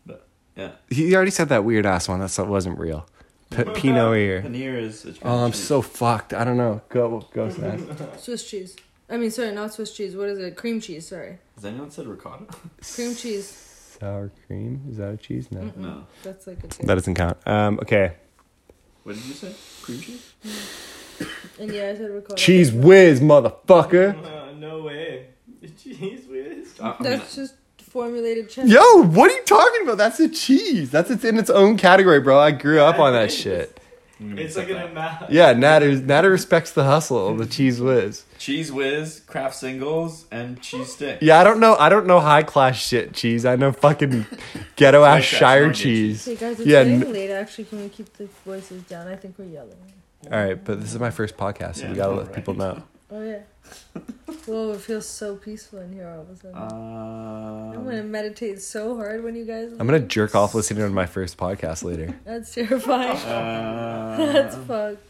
But, 0.05 0.27
yeah. 0.55 0.71
He 0.89 1.13
already 1.15 1.31
said 1.31 1.49
that 1.49 1.65
weird 1.65 1.85
ass 1.85 2.07
one. 2.07 2.19
That 2.19 2.47
wasn't 2.47 2.79
real. 2.79 3.05
P- 3.49 3.63
Pinot 3.63 4.15
here. 4.17 4.41
Paneer 4.41 4.77
is. 4.79 5.03
a 5.05 5.07
kind 5.13 5.19
Oh, 5.23 5.37
I'm 5.45 5.51
cheese. 5.51 5.63
so 5.67 5.81
fucked. 5.81 6.33
I 6.33 6.43
don't 6.43 6.57
know. 6.57 6.81
Go, 6.89 7.27
go, 7.33 7.49
Smash. 7.51 7.79
Swiss 8.19 8.49
cheese. 8.49 8.75
I 9.09 9.15
mean, 9.17 9.31
sorry, 9.31 9.51
not 9.53 9.73
Swiss 9.73 9.93
cheese. 9.95 10.15
What 10.15 10.27
is 10.29 10.39
it? 10.39 10.55
Cream 10.57 10.81
cheese. 10.81 11.07
Sorry, 11.07 11.37
Has 11.55 11.63
anyone 11.65 11.89
said 11.91 12.07
ricotta? 12.07 12.45
cream 12.93 13.15
cheese. 13.15 13.95
Sour 13.99 14.31
cream? 14.45 14.81
Is 14.91 14.97
that 14.97 15.13
a 15.13 15.17
cheese? 15.17 15.49
No. 15.51 15.61
Mm-mm. 15.61 15.77
No. 15.77 16.03
That's 16.23 16.45
like 16.47 16.63
a. 16.63 16.67
That 16.85 16.95
doesn't 16.95 17.15
count. 17.15 17.37
Um, 17.47 17.79
okay. 17.81 18.13
What 19.03 19.15
did 19.15 19.23
you 19.25 19.33
say? 19.33 19.53
Cream 19.81 20.01
cheese? 20.01 20.31
And 21.59 21.71
yeah, 21.71 21.89
I 21.89 21.95
said 21.95 22.11
ricotta. 22.11 22.35
Cheez 22.35 22.71
Whiz, 22.71 23.19
motherfucker. 23.19 24.23
Uh, 24.23 24.51
no 24.53 24.83
way. 24.83 25.27
Cheez 25.63 26.29
Whiz. 26.29 26.75
Uh, 26.79 26.93
That's 26.99 27.35
just 27.35 27.55
formulated 27.81 28.49
cheddar. 28.49 28.67
Yo, 28.67 29.03
what 29.03 29.31
are 29.31 29.33
you 29.33 29.43
talking 29.43 29.81
about? 29.83 29.97
That's 29.97 30.19
a 30.19 30.29
cheese. 30.29 30.91
That's 30.91 31.09
it's 31.09 31.23
in 31.23 31.37
its 31.39 31.49
own 31.49 31.77
category, 31.77 32.19
bro. 32.19 32.37
I 32.39 32.51
grew 32.51 32.79
up 32.81 32.99
on 32.99 33.13
that 33.13 33.31
shit. 33.31 33.79
It's 34.19 34.55
like 34.57 34.69
an 34.69 34.77
amount. 34.77 35.29
Yeah, 35.31 35.53
Natter 35.53 35.95
Natter 35.95 36.29
respects 36.31 36.71
the 36.71 36.83
hustle, 36.83 37.27
of 37.29 37.37
the 37.37 37.45
Cheez 37.45 37.79
Whiz. 37.79 38.23
Cheez 38.39 38.71
Whiz, 38.71 39.21
Kraft 39.27 39.55
singles, 39.55 40.25
and 40.31 40.59
cheese 40.61 40.93
stick. 40.93 41.19
Yeah, 41.21 41.39
I 41.39 41.43
don't 41.43 41.59
know. 41.59 41.75
I 41.75 41.89
don't 41.89 42.07
know 42.07 42.19
high 42.19 42.41
class 42.43 42.77
shit 42.77 43.13
cheese. 43.13 43.45
I 43.45 43.55
know 43.55 43.71
fucking 43.71 44.25
ghetto 44.75 45.03
ass 45.03 45.23
Shire 45.23 45.69
Norgate 45.69 45.75
cheese. 45.75 46.25
Hey 46.25 46.35
guys, 46.35 46.59
it's 46.59 46.67
Yeah, 46.67 46.83
getting 46.83 47.03
n- 47.03 47.13
late. 47.13 47.29
Actually, 47.31 47.65
can 47.65 47.81
we 47.83 47.89
keep 47.89 48.11
the 48.13 48.27
voices 48.45 48.81
down? 48.83 49.07
I 49.07 49.15
think 49.15 49.35
we're 49.37 49.45
yelling. 49.45 49.75
All 50.25 50.31
right, 50.31 50.61
but 50.63 50.81
this 50.81 50.93
is 50.93 50.99
my 50.99 51.11
first 51.11 51.37
podcast, 51.37 51.75
so 51.77 51.83
Yeah, 51.83 51.89
we 51.91 51.95
gotta 51.95 52.11
no, 52.13 52.17
let 52.17 52.27
right. 52.27 52.35
people 52.35 52.53
know. 52.55 52.83
Oh 53.09 53.23
yeah. 53.23 53.39
Whoa, 54.45 54.73
it 54.73 54.81
feels 54.81 55.07
so 55.07 55.37
peaceful 55.37 55.79
in 55.79 55.93
here 55.93 56.09
all 56.09 56.23
of 56.23 56.29
a 56.29 56.35
sudden. 56.35 56.57
I'm 56.57 57.85
gonna 57.85 58.01
Um, 58.01 58.11
meditate 58.11 58.61
so 58.61 58.97
hard 58.97 59.23
when 59.23 59.33
you 59.33 59.45
guys. 59.45 59.71
I'm 59.71 59.87
gonna 59.87 59.99
leave. 59.99 60.09
jerk 60.09 60.35
off 60.35 60.53
listening 60.53 60.83
to 60.83 60.89
my 60.89 61.05
first 61.05 61.37
podcast 61.37 61.85
later. 61.85 62.13
That's 62.25 62.53
terrifying. 62.53 63.15
uh, 63.17 64.17
That's 64.33 64.55
fucked. 64.57 65.03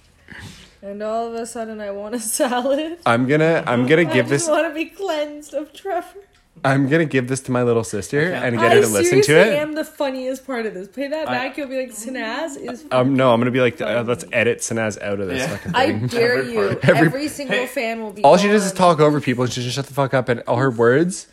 And 0.84 1.02
all 1.02 1.26
of 1.30 1.34
a 1.34 1.48
sudden, 1.48 1.82
I 1.82 1.90
want 1.90 2.14
a 2.14 2.20
salad. 2.20 3.00
I'm 3.04 3.26
gonna 3.26 3.64
I'm 3.66 3.88
gonna 3.88 4.02
I 4.02 4.14
give 4.14 4.28
just 4.28 4.46
this 4.46 4.48
want 4.48 4.68
to 4.68 4.74
be 4.76 4.86
cleansed 4.86 5.56
of 5.56 5.74
Trevor. 5.74 6.20
I'm 6.66 6.88
gonna 6.90 7.06
give 7.06 7.28
this 7.28 7.40
to 7.42 7.52
my 7.52 7.64
little 7.64 7.84
sister 7.84 8.32
and 8.34 8.56
get 8.58 8.72
I 8.72 8.76
her 8.76 8.82
to 8.82 8.88
listen 8.88 9.18
to 9.20 9.24
seriously 9.24 9.56
it. 9.56 9.60
am 9.60 9.74
the 9.74 9.84
funniest 9.86 10.46
part 10.46 10.66
of 10.66 10.74
this. 10.74 10.88
Play 10.88 11.08
that 11.08 11.28
I- 11.28 11.32
back, 11.32 11.58
you'll 11.58 11.68
be 11.68 11.78
like, 11.78 11.92
Sinaz 11.92 12.58
is. 12.58 12.86
Um, 12.92 13.16
no, 13.16 13.34
I'm 13.34 13.40
gonna 13.40 13.52
be 13.52 13.62
like, 13.62 13.80
uh, 13.82 14.04
let's 14.06 14.26
edit 14.32 14.60
Sanaz 14.60 15.02
out 15.02 15.20
of 15.20 15.28
this 15.28 15.42
Yeah. 15.42 15.58
fucking 15.58 15.76
I 15.76 15.86
thing. 15.88 16.08
dare 16.08 16.38
Every 16.40 16.54
you. 16.54 16.60
part. 16.70 16.90
Every- 16.90 17.08
Every, 17.08 17.28
single 17.28 17.56
Hey. 17.58 17.68
fan 17.68 18.02
will 18.02 18.12
be. 18.12 18.24
All 18.24 18.38
she 18.38 18.48
does 18.48 18.66
is 18.66 18.72
on. 18.72 18.78
talk 18.78 19.00
over 19.00 19.20
people, 19.22 19.44
and 19.44 19.54
she 19.54 19.62
just 19.64 19.76
shut 19.76 19.86
the 19.88 19.94
fuck 19.94 20.14
up. 20.14 20.30
And 20.30 20.42
all 20.48 20.58
her 20.58 20.72
words, 20.72 21.28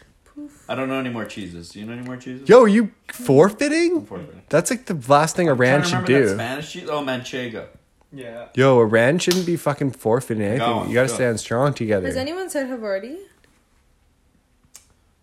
I 0.68 0.74
don't 0.74 0.88
know 0.88 0.98
any 0.98 1.10
more 1.10 1.24
cheeses. 1.24 1.70
Do 1.70 1.80
you 1.80 1.86
know 1.86 1.92
any 1.92 2.02
more 2.02 2.16
cheeses? 2.16 2.48
yo, 2.48 2.62
are 2.62 2.68
you 2.68 2.90
forfeiting? 3.12 3.96
Unfortunately. 3.98 4.42
That's 4.48 4.70
like 4.70 4.86
the 4.86 4.98
last 5.12 5.36
thing 5.36 5.48
Iran 5.48 5.80
Trying 5.80 5.82
to 5.82 5.88
should 5.88 5.94
remember 6.08 6.26
that 6.26 6.32
do. 6.32 6.34
Spanish 6.36 6.72
cheese? 6.72 6.88
Oh, 6.90 7.02
manchego. 7.02 7.64
Yeah. 8.12 8.44
Yo, 8.54 8.80
Iran 8.80 9.18
shouldn't 9.18 9.44
be 9.46 9.56
fucking 9.56 9.90
forfeiting 9.92 10.42
anything. 10.44 10.62
on, 10.62 10.88
you 10.88 10.94
gotta 10.94 11.08
go. 11.08 11.14
stand 11.14 11.40
strong 11.40 11.74
together. 11.74 12.06
Has 12.06 12.16
anyone 12.16 12.48
said 12.48 12.68
Havarti? 12.68 13.16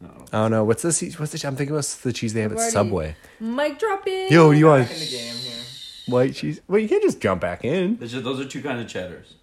Oh, 0.03 0.08
no. 0.08 0.25
I 0.34 0.38
don't 0.43 0.51
know 0.51 0.63
what's 0.63 0.81
the 0.84 0.91
cheese- 0.93 1.20
what's 1.20 1.31
the 1.31 1.48
I'm 1.48 1.55
thinking 1.55 1.75
what's 1.75 1.96
the 1.98 2.12
cheese 2.13 2.34
they 2.34 2.41
have 2.41 2.51
at 2.53 2.58
Havarti. 2.58 2.72
Subway. 2.72 3.15
Mic 3.39 3.79
drop 3.79 4.08
in. 4.08 4.31
Yo, 4.31 4.51
do 4.51 4.58
you 4.58 4.67
want 4.67 4.84
Back 4.88 4.93
in 4.93 5.00
the 5.00 5.05
game 5.12 5.36
here. 5.36 5.63
white 6.08 6.34
cheese? 6.34 6.62
Well, 6.67 6.79
you 6.79 6.89
can't 6.89 7.03
just 7.03 7.20
jump 7.22 7.41
back 7.41 7.63
in. 7.63 7.98
There's 7.98 8.12
just, 8.12 8.24
those 8.24 8.39
are 8.39 8.46
two 8.46 8.62
kinds 8.62 8.81
of 8.81 8.88
cheddars. 8.88 9.36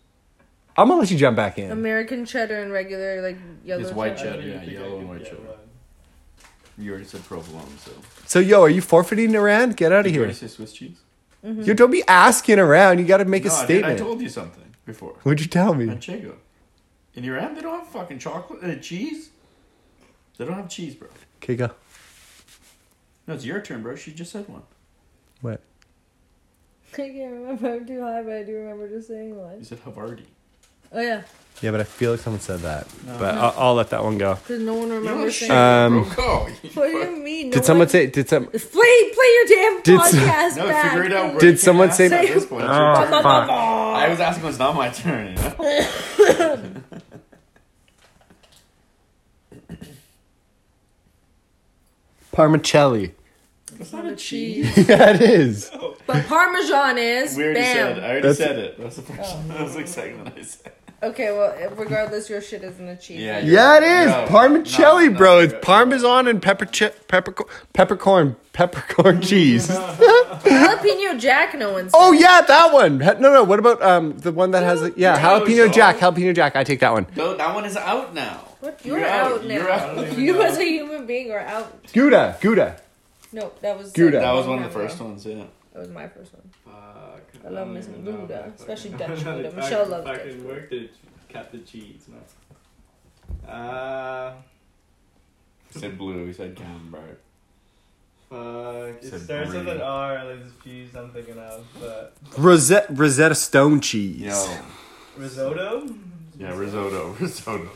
I'm 0.76 0.88
gonna 0.88 1.00
let 1.00 1.10
you 1.10 1.18
jump 1.18 1.36
back 1.36 1.58
in. 1.58 1.70
American 1.72 2.24
cheddar 2.24 2.58
and 2.60 2.72
regular 2.72 3.20
like 3.22 3.36
yellow. 3.64 3.82
It's 3.82 3.92
white 3.92 4.16
cheddar. 4.16 4.42
Cheddar, 4.42 4.64
yeah, 4.70 4.80
yellow 4.80 4.98
and 4.98 5.08
white 5.08 5.24
cheddar. 5.24 5.36
one. 5.36 5.56
You 6.78 6.92
already 6.92 7.06
said 7.06 7.24
provolone, 7.24 7.76
so. 7.78 7.90
So, 8.26 8.38
yo, 8.38 8.62
are 8.62 8.68
you 8.70 8.80
forfeiting 8.80 9.34
Iran? 9.34 9.70
Get 9.72 9.90
out 9.90 10.00
of 10.00 10.04
Did 10.04 10.10
you 10.10 10.20
here. 10.20 10.22
already 10.26 10.38
say 10.38 10.46
Swiss 10.46 10.72
cheese? 10.72 11.00
Mm-hmm. 11.44 11.62
You 11.62 11.74
don't 11.74 11.90
be 11.90 12.04
asking 12.06 12.60
around. 12.60 12.98
You 13.00 13.04
gotta 13.04 13.24
make 13.24 13.44
a 13.44 13.48
no, 13.48 13.54
I, 13.54 13.58
did, 13.58 13.64
statement. 13.66 14.00
I 14.00 14.04
told 14.04 14.20
you 14.20 14.28
something 14.28 14.74
before. 14.86 15.14
What'd 15.24 15.40
you 15.40 15.46
tell 15.48 15.74
me? 15.74 15.86
Manchego. 15.86 16.34
In 17.14 17.24
Iran, 17.24 17.56
they 17.56 17.60
don't 17.62 17.76
have 17.80 17.88
fucking 17.88 18.20
chocolate 18.20 18.62
and 18.62 18.80
cheese. 18.80 19.30
They 20.38 20.44
don't 20.44 20.54
have 20.54 20.68
cheese, 20.68 20.94
bro. 20.94 21.08
Okay, 21.42 21.56
go. 21.56 21.70
No, 23.26 23.34
it's 23.34 23.44
your 23.44 23.60
turn, 23.60 23.82
bro. 23.82 23.94
She 23.96 24.12
just 24.12 24.32
said 24.32 24.48
one. 24.48 24.62
What? 25.42 25.60
I 26.92 26.96
can't 26.96 27.32
remember. 27.32 27.74
I'm 27.74 27.86
too 27.86 28.00
high, 28.00 28.22
but 28.22 28.32
I 28.32 28.42
do 28.44 28.54
remember 28.54 28.88
just 28.88 29.08
saying 29.08 29.36
one. 29.36 29.58
You 29.58 29.64
said 29.64 29.84
Havarti. 29.84 30.24
Oh 30.90 31.00
yeah, 31.02 31.20
Yeah, 31.60 31.70
but 31.72 31.80
I 31.80 31.84
feel 31.84 32.12
like 32.12 32.20
someone 32.20 32.40
said 32.40 32.60
that. 32.60 32.86
No. 33.04 33.18
But 33.18 33.34
I'll, 33.34 33.54
I'll 33.58 33.74
let 33.74 33.90
that 33.90 34.02
one 34.02 34.16
go. 34.16 34.36
because 34.36 34.62
no 34.62 34.72
one 34.72 34.88
You 34.88 34.94
remembers 34.94 35.18
know, 35.24 35.28
saying. 35.28 35.50
shit, 35.50 35.50
Um, 35.50 36.14
bro. 36.14 36.46
What 36.74 36.86
do 36.90 36.96
you 36.96 37.16
mean? 37.22 37.50
No 37.50 37.52
Did 37.56 37.64
someone 37.66 37.80
one- 37.80 37.88
say? 37.90 38.06
Did 38.06 38.26
some? 38.26 38.46
Play, 38.46 38.60
play 38.62 39.30
your 39.34 39.46
damn 39.48 39.82
Did 39.82 40.00
s- 40.00 40.14
podcast 40.14 40.56
No, 40.56 40.66
back. 40.68 40.92
figure 40.92 41.04
it 41.04 41.12
out, 41.12 41.30
bro. 41.32 41.40
Did 41.40 41.50
You 41.50 41.56
someone 41.58 41.88
ask 41.88 41.98
say- 41.98 42.06
at 42.06 42.34
this 42.34 42.46
point. 42.46 42.64
Oh, 42.66 42.68
your 42.68 42.96
turn. 43.10 43.22
fuck. 43.22 43.50
I 43.50 44.08
was 44.08 44.18
asking 44.20 44.48
it's 44.48 44.58
not 44.58 44.74
my 44.76 44.88
turn. 44.88 45.36
You 45.36 45.42
know? 46.38 46.74
Parmicelli. 52.38 53.12
That's 53.76 53.92
not 53.92 54.04
Not 54.04 54.12
a 54.12 54.14
a 54.14 54.16
cheese. 54.16 54.76
yeah, 54.88 55.10
it 55.14 55.20
is. 55.20 55.70
But 56.06 56.24
Parmesan 56.26 56.96
is. 56.98 57.36
We 57.36 57.42
already 57.44 57.60
bam. 57.60 57.76
said. 57.76 57.98
I 57.98 58.02
already 58.06 58.20
That's- 58.20 58.38
said 58.38 58.58
it. 58.58 58.80
That's 58.80 58.96
the 58.96 59.02
first. 59.02 59.20
Oh. 59.24 59.44
That 59.48 59.60
was 59.60 59.74
the 59.74 59.86
second 59.86 60.24
one 60.24 60.32
I 60.36 60.42
said. 60.42 60.72
Okay, 61.00 61.30
well, 61.30 61.54
regardless, 61.76 62.28
your 62.28 62.40
shit 62.40 62.64
isn't 62.64 62.88
a 62.88 62.96
cheese. 62.96 63.20
Yeah, 63.20 63.38
Yeah, 63.38 63.76
it 63.76 63.82
is. 63.84 64.06
No, 64.08 64.26
Parmicelli, 64.26 65.12
no, 65.12 65.16
bro. 65.18 65.34
no, 65.36 65.40
it's 65.44 65.52
no. 65.52 65.58
parmesan 65.60 66.26
and 66.26 66.42
pepper 66.42 66.66
chi- 66.66 66.90
pepper 67.06 67.34
peppercorn 67.72 68.34
peppercorn 68.52 69.22
cheese. 69.28 69.68
Jalapeno 69.68 71.18
Jack, 71.18 71.54
no 71.54 71.72
one's. 71.72 71.92
oh 71.94 72.12
yeah, 72.12 72.40
that 72.40 72.72
one. 72.72 72.98
Ha- 73.00 73.14
No, 73.20 73.32
no. 73.32 73.44
What 73.44 73.58
about 73.60 73.80
um 73.82 74.18
the 74.18 74.32
one 74.32 74.50
that 74.52 74.64
has 74.64 74.82
a, 74.82 74.92
yeah 74.96 75.12
No, 75.22 75.40
jalapeno 75.40 75.66
so- 75.66 75.72
jack? 75.72 75.98
Jalapeno 75.98 76.34
jack. 76.34 76.56
I 76.56 76.64
take 76.64 76.80
that 76.80 76.92
one. 76.92 77.06
No, 77.16 77.36
that 77.36 77.54
one 77.54 77.64
is 77.64 77.76
out 77.76 78.12
now. 78.14 78.44
What? 78.60 78.84
You're 78.84 78.98
You're 78.98 79.08
out, 79.08 79.32
out, 79.32 79.44
now. 79.46 79.54
you're 79.54 79.70
out. 79.70 79.88
I 79.90 79.94
don't 79.94 80.04
even 80.06 80.24
You 80.24 80.32
know. 80.32 80.40
as 80.42 80.58
a 80.58 80.64
human 80.64 81.06
being 81.06 81.30
are 81.30 81.38
out. 81.38 81.92
Gouda, 81.92 82.36
Gouda. 82.40 82.76
No, 83.32 83.52
that 83.60 83.78
was. 83.78 83.92
Gouda, 83.92 84.18
Gouda. 84.18 84.18
That 84.18 84.18
was. 84.18 84.18
Gouda. 84.18 84.18
like, 84.18 84.24
That 84.24 84.32
a 84.32 84.36
was 84.36 84.46
long 84.46 84.56
one 84.56 84.64
of 84.66 84.72
the 84.72 84.78
first 84.80 84.96
ago. 84.96 85.04
ones, 85.04 85.26
yeah. 85.26 85.44
That 85.74 85.78
was 85.80 85.88
my 85.90 86.08
first 86.08 86.32
one. 86.34 86.42
Fuck. 86.64 87.27
I 87.44 87.48
love 87.50 87.66
don't 87.66 87.74
me 87.74 87.82
some 87.82 87.92
even 87.92 88.04
know 88.04 88.10
if 88.10 88.28
Gouda, 88.28 88.44
I 88.44 88.46
especially 88.48 88.90
fucking- 88.98 89.06
Dutch 89.08 89.24
Gouda. 89.24 89.48
I 89.48 89.52
Michelle 89.52 89.78
fucking- 89.78 89.90
loves 89.92 90.04
Dutch 90.06 90.16
fucking 90.18 90.36
Gouda. 90.38 90.48
worked 90.48 90.72
it. 90.72 90.90
Kept 91.28 91.52
the 91.52 91.58
cheese, 91.58 92.06
man. 92.08 93.54
Uh, 93.54 94.32
He 95.72 95.78
said 95.78 95.98
blue, 95.98 96.26
he 96.26 96.32
said 96.32 96.56
camembert. 96.56 97.20
fuck. 98.30 99.02
It 99.02 99.04
Said 99.10 99.20
starts 99.20 99.52
with 99.52 99.64
brie. 99.64 99.72
an 99.72 99.80
R. 99.82 100.24
Like 100.24 100.42
this 100.44 100.52
cheese 100.64 100.94
I'm 100.96 101.10
thinking 101.10 101.38
of, 101.38 101.66
but 101.78 102.14
Rosetta, 102.38 102.92
Rosetta 102.92 103.34
Stone 103.34 103.80
cheese. 103.80 104.20
Yo. 104.22 104.58
risotto. 105.16 105.88
Yeah, 106.38 106.56
risotto, 106.56 107.16
risotto. 107.20 107.68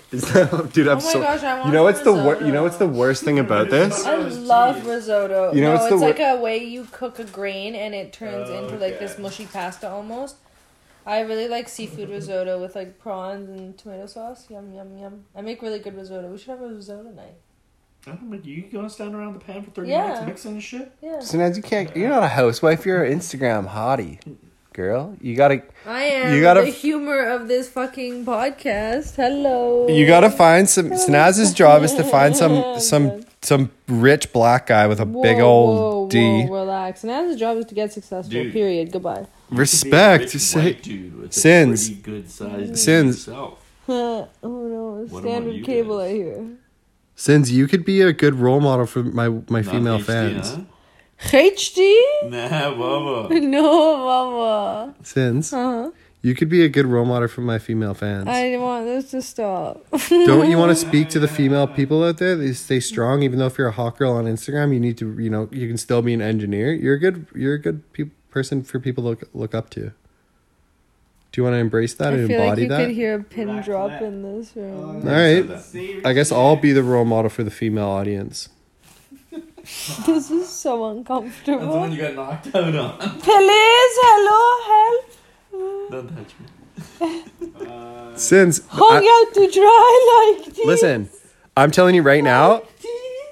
Dude, 0.69 0.87
I'm 0.87 0.99
oh 0.99 1.01
my 1.01 1.13
so. 1.13 1.21
gosh, 1.21 1.43
I 1.43 1.55
want 1.55 1.67
You 1.67 1.73
know 1.73 1.83
what's 1.83 2.01
the 2.03 2.13
wor- 2.13 2.41
You 2.41 2.53
know 2.53 2.63
what's 2.63 2.77
the 2.77 2.87
worst 2.87 3.25
thing 3.25 3.41
about 3.41 3.71
this? 3.71 4.05
I 4.07 4.15
love 4.17 4.87
risotto. 4.87 5.53
You 5.53 5.63
know 5.63 5.69
no, 5.69 5.73
what's 5.75 5.85
it's 5.87 5.91
the 5.91 5.97
wor- 5.99 6.09
like 6.11 6.21
a 6.21 6.41
way 6.41 6.59
you 6.65 6.87
cook 6.93 7.19
a 7.19 7.25
grain 7.25 7.75
and 7.75 7.93
it 7.95 8.13
turns 8.13 8.49
Oh, 8.51 8.63
into 8.65 8.77
like 8.77 8.95
okay. 8.95 9.05
this 9.07 9.19
mushy 9.19 9.47
pasta 9.47 9.89
almost. 9.91 10.37
I 11.05 11.21
really 11.23 11.49
like 11.49 11.69
seafood 11.69 12.09
risotto 12.11 12.61
with 12.61 12.77
like 12.77 13.01
prawns 13.01 13.49
and 13.49 13.77
tomato 13.77 14.07
sauce. 14.07 14.49
Yum 14.49 14.73
yum 14.73 14.97
yum. 14.97 15.25
I 15.35 15.41
make 15.41 15.61
really 15.61 15.81
good 15.81 15.97
risotto. 15.97 16.29
We 16.29 16.39
should 16.39 16.51
have 16.51 16.63
a 16.63 16.69
risotto 16.69 17.11
night. 17.11 17.35
I 18.07 18.11
don't 18.11 18.31
know, 18.31 18.39
you 18.43 18.63
gonna 18.73 18.89
stand 18.91 19.15
around 19.15 19.33
the 19.35 19.41
pan 19.41 19.63
for 19.65 19.71
30 19.73 19.89
Yeah. 19.91 20.07
minutes 20.07 20.27
mixing 20.27 20.53
and 20.53 20.63
shit? 20.63 20.93
Yeah. 21.03 21.19
So 21.21 21.39
now 21.39 21.47
you 21.47 21.63
can't. 21.63 21.97
You're 21.97 22.09
not 22.11 22.23
a 22.23 22.29
housewife. 22.29 22.87
You're 22.87 23.03
an 23.05 23.19
Instagram 23.19 23.69
hottie, 23.73 24.19
girl. 24.73 25.17
You 25.21 25.37
gotta. 25.37 25.63
I 25.87 26.03
am 26.05 26.35
You 26.35 26.41
gotta- 26.41 26.63
the 26.63 26.71
humor 26.71 27.23
of 27.23 27.49
this 27.49 27.69
fucking 27.69 28.25
podcast. 28.25 29.17
Hello. 29.17 29.89
You 29.89 30.07
gotta 30.07 30.31
find 30.31 30.69
some. 30.69 30.91
Snaz's 30.91 31.53
job 31.53 31.83
is 31.83 31.95
to 31.95 32.05
find 32.05 32.37
some 32.37 32.79
some 32.91 33.25
some 33.43 33.71
rich 33.89 34.33
black 34.33 34.67
guy 34.67 34.87
with 34.87 35.01
a 35.01 35.07
big 35.07 35.41
old 35.41 35.77
whoa, 35.79 36.09
D. 36.09 36.45
Whoa, 36.47 36.61
relax. 36.61 37.05
And 37.05 37.29
his 37.29 37.39
job 37.39 37.57
is 37.59 37.67
to 37.67 37.75
get 37.75 37.93
successful. 37.93 38.31
Dude. 38.31 38.53
Period. 38.53 38.93
Goodbye. 38.93 39.27
Respect. 39.51 40.33
Rich 40.33 40.43
Say, 40.43 40.73
dude 40.75 41.19
with 41.19 41.31
a 41.31 41.35
Sins. 41.35 41.89
good 41.91 42.31
sized 42.31 42.73
mm. 42.73 42.79
Sins. 42.79 43.25
Himself. 43.27 43.59
oh 43.89 44.29
no, 44.43 45.07
standard 45.21 45.65
cable. 45.65 45.99
guys? 45.99 46.11
I 46.11 46.15
hear. 46.15 46.47
since 47.17 47.51
you 47.51 47.67
could 47.67 47.85
be 47.85 48.01
a 48.01 48.13
good 48.13 48.35
role 48.37 48.61
model 48.61 48.87
for 48.87 49.03
my 49.03 49.29
my 49.29 49.61
Not 49.61 49.71
female 49.73 49.99
HD, 49.99 50.05
fans. 50.05 50.57
Huh? 51.23 51.37
HD? 51.39 52.03
Nah, 52.25 52.75
baba. 52.75 53.35
No, 53.41 53.97
mama. 53.97 54.95
Since 55.03 55.53
Uh 55.53 55.57
huh. 55.85 55.91
you 56.23 56.35
could 56.35 56.49
be 56.49 56.63
a 56.65 56.69
good 56.69 56.87
role 56.87 57.05
model 57.05 57.29
for 57.29 57.41
my 57.41 57.59
female 57.59 57.95
fans. 57.95 58.29
I 58.29 58.57
want 58.57 58.87
this 58.87 59.11
to 59.13 59.23
stop. 59.23 59.85
Don't 60.09 60.51
you 60.51 60.59
want 60.59 60.71
to 60.71 60.77
speak 60.89 61.09
to 61.11 61.19
the 61.21 61.29
female 61.29 61.67
people 61.67 62.03
out 62.05 62.19
there? 62.19 62.37
They 62.37 62.53
stay 62.53 62.81
strong, 62.81 63.23
even 63.23 63.39
though 63.39 63.47
if 63.47 63.59
you're 63.59 63.69
a 63.69 63.73
hot 63.73 63.99
girl 63.99 64.13
on 64.13 64.25
Instagram, 64.27 64.73
you 64.73 64.81
need 64.81 64.99
to, 64.99 65.19
you 65.21 65.31
know, 65.31 65.49
you 65.53 65.69
can 65.69 65.77
still 65.79 66.03
be 66.03 66.13
an 66.15 66.23
engineer. 66.23 66.73
You're 66.73 66.95
a 66.95 66.99
good, 67.01 67.27
you're 67.35 67.55
a 67.55 67.59
good 67.61 67.93
pe- 67.93 68.11
person 68.31 68.63
for 68.63 68.79
people 68.79 69.03
to 69.05 69.11
look, 69.11 69.23
look 69.35 69.55
up 69.55 69.71
to. 69.71 69.93
Do 71.33 71.41
you 71.41 71.45
want 71.45 71.55
to 71.55 71.59
embrace 71.59 71.95
that 71.95 72.13
I 72.13 72.17
and 72.17 72.29
feel 72.29 72.39
like 72.41 72.47
embody 72.59 72.63
you 72.63 72.69
that? 72.69 72.87
could 72.87 72.95
hear 72.95 73.15
a 73.15 73.23
pin 73.25 73.49
Rack 73.49 73.65
drop 73.65 73.89
that. 73.91 74.03
in 74.03 74.23
this 74.23 74.53
room. 74.55 74.97
All 75.09 75.15
right. 75.15 76.05
I 76.05 76.13
guess 76.13 76.31
I'll 76.31 76.57
be 76.57 76.73
the 76.73 76.83
role 76.83 77.07
model 77.07 77.31
for 77.31 77.43
the 77.43 77.51
female 77.51 77.89
audience. 77.89 78.51
This 80.07 80.31
is 80.31 80.49
so 80.49 80.49
That's 80.49 80.63
the 80.63 80.77
one 80.77 80.97
uncomfortable. 80.99 81.89
you 81.89 82.01
got 82.01 82.15
knocked 82.15 82.55
out 82.55 82.75
on. 82.75 82.99
Please, 83.21 83.95
hello, 84.05 84.41
help. 84.71 85.91
Don't 85.91 86.17
touch 86.17 86.35
me. 86.39 87.67
Uh, 87.67 88.17
Since 88.17 88.61
Hung 88.69 89.05
I- 89.05 89.27
out 89.29 89.35
to 89.35 89.51
dry 89.51 90.35
like 90.45 90.55
this. 90.55 90.67
listen, 90.67 91.11
I'm 91.57 91.71
telling 91.71 91.95
you 91.95 92.03
right 92.03 92.25
now, 92.25 92.63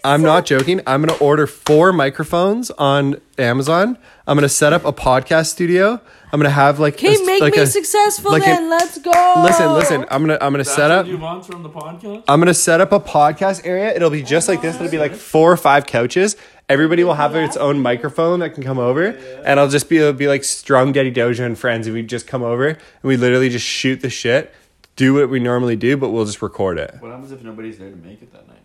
I'm 0.04 0.22
not 0.22 0.46
joking. 0.46 0.80
I'm 0.86 1.02
gonna 1.04 1.18
order 1.18 1.46
four 1.46 1.92
microphones 1.92 2.70
on 2.72 3.20
Amazon. 3.38 3.98
I'm 4.26 4.36
gonna 4.36 4.48
set 4.48 4.72
up 4.72 4.84
a 4.84 4.92
podcast 4.92 5.46
studio. 5.48 6.00
I'm 6.32 6.38
gonna 6.38 6.50
have 6.50 6.78
like 6.78 6.94
Okay, 6.94 7.14
a- 7.16 7.24
make 7.26 7.40
like 7.42 7.56
me 7.56 7.62
a- 7.62 7.66
successful 7.66 8.30
like 8.30 8.46
a- 8.46 8.60
Let's 8.60 8.98
go. 8.98 9.10
Listen, 9.44 9.72
listen. 9.72 10.04
I'm 10.10 10.22
gonna 10.22 10.34
I'm 10.40 10.52
gonna 10.52 10.58
That's 10.58 10.72
set 10.74 10.90
up. 10.90 11.06
you 11.06 11.18
want 11.18 11.44
from 11.44 11.62
the 11.62 11.68
podcast? 11.70 12.22
I'm 12.28 12.38
gonna 12.40 12.54
set 12.54 12.80
up 12.80 12.92
a 12.92 13.00
podcast 13.00 13.62
area. 13.66 13.92
It'll 13.94 14.10
be 14.10 14.22
just 14.22 14.46
like 14.48 14.62
this. 14.62 14.76
It'll 14.76 14.88
be 14.90 14.98
like 14.98 15.14
four 15.14 15.50
or 15.50 15.56
five 15.56 15.86
couches. 15.86 16.36
Everybody 16.68 17.02
will 17.02 17.14
have 17.14 17.34
its 17.34 17.56
own 17.56 17.80
microphone 17.80 18.38
that 18.40 18.54
can 18.54 18.62
come 18.62 18.78
over, 18.78 19.06
and 19.44 19.58
I'll 19.58 19.68
just 19.68 19.88
be 19.88 19.98
it'll 19.98 20.12
be 20.12 20.28
like 20.28 20.44
strong 20.44 20.92
Daddy 20.92 21.10
Doja 21.12 21.40
and 21.44 21.58
friends, 21.58 21.88
and 21.88 21.94
we 21.94 22.02
just 22.02 22.28
come 22.28 22.42
over 22.44 22.68
and 22.68 22.78
we 23.02 23.16
literally 23.16 23.48
just 23.48 23.66
shoot 23.66 24.00
the 24.00 24.10
shit, 24.10 24.54
do 24.94 25.14
what 25.14 25.30
we 25.30 25.40
normally 25.40 25.74
do, 25.74 25.96
but 25.96 26.10
we'll 26.10 26.26
just 26.26 26.40
record 26.42 26.78
it. 26.78 26.94
What 27.00 27.10
happens 27.10 27.32
if 27.32 27.42
nobody's 27.42 27.78
there 27.78 27.90
to 27.90 27.96
make 27.96 28.22
it 28.22 28.32
that 28.32 28.46
night 28.46 28.62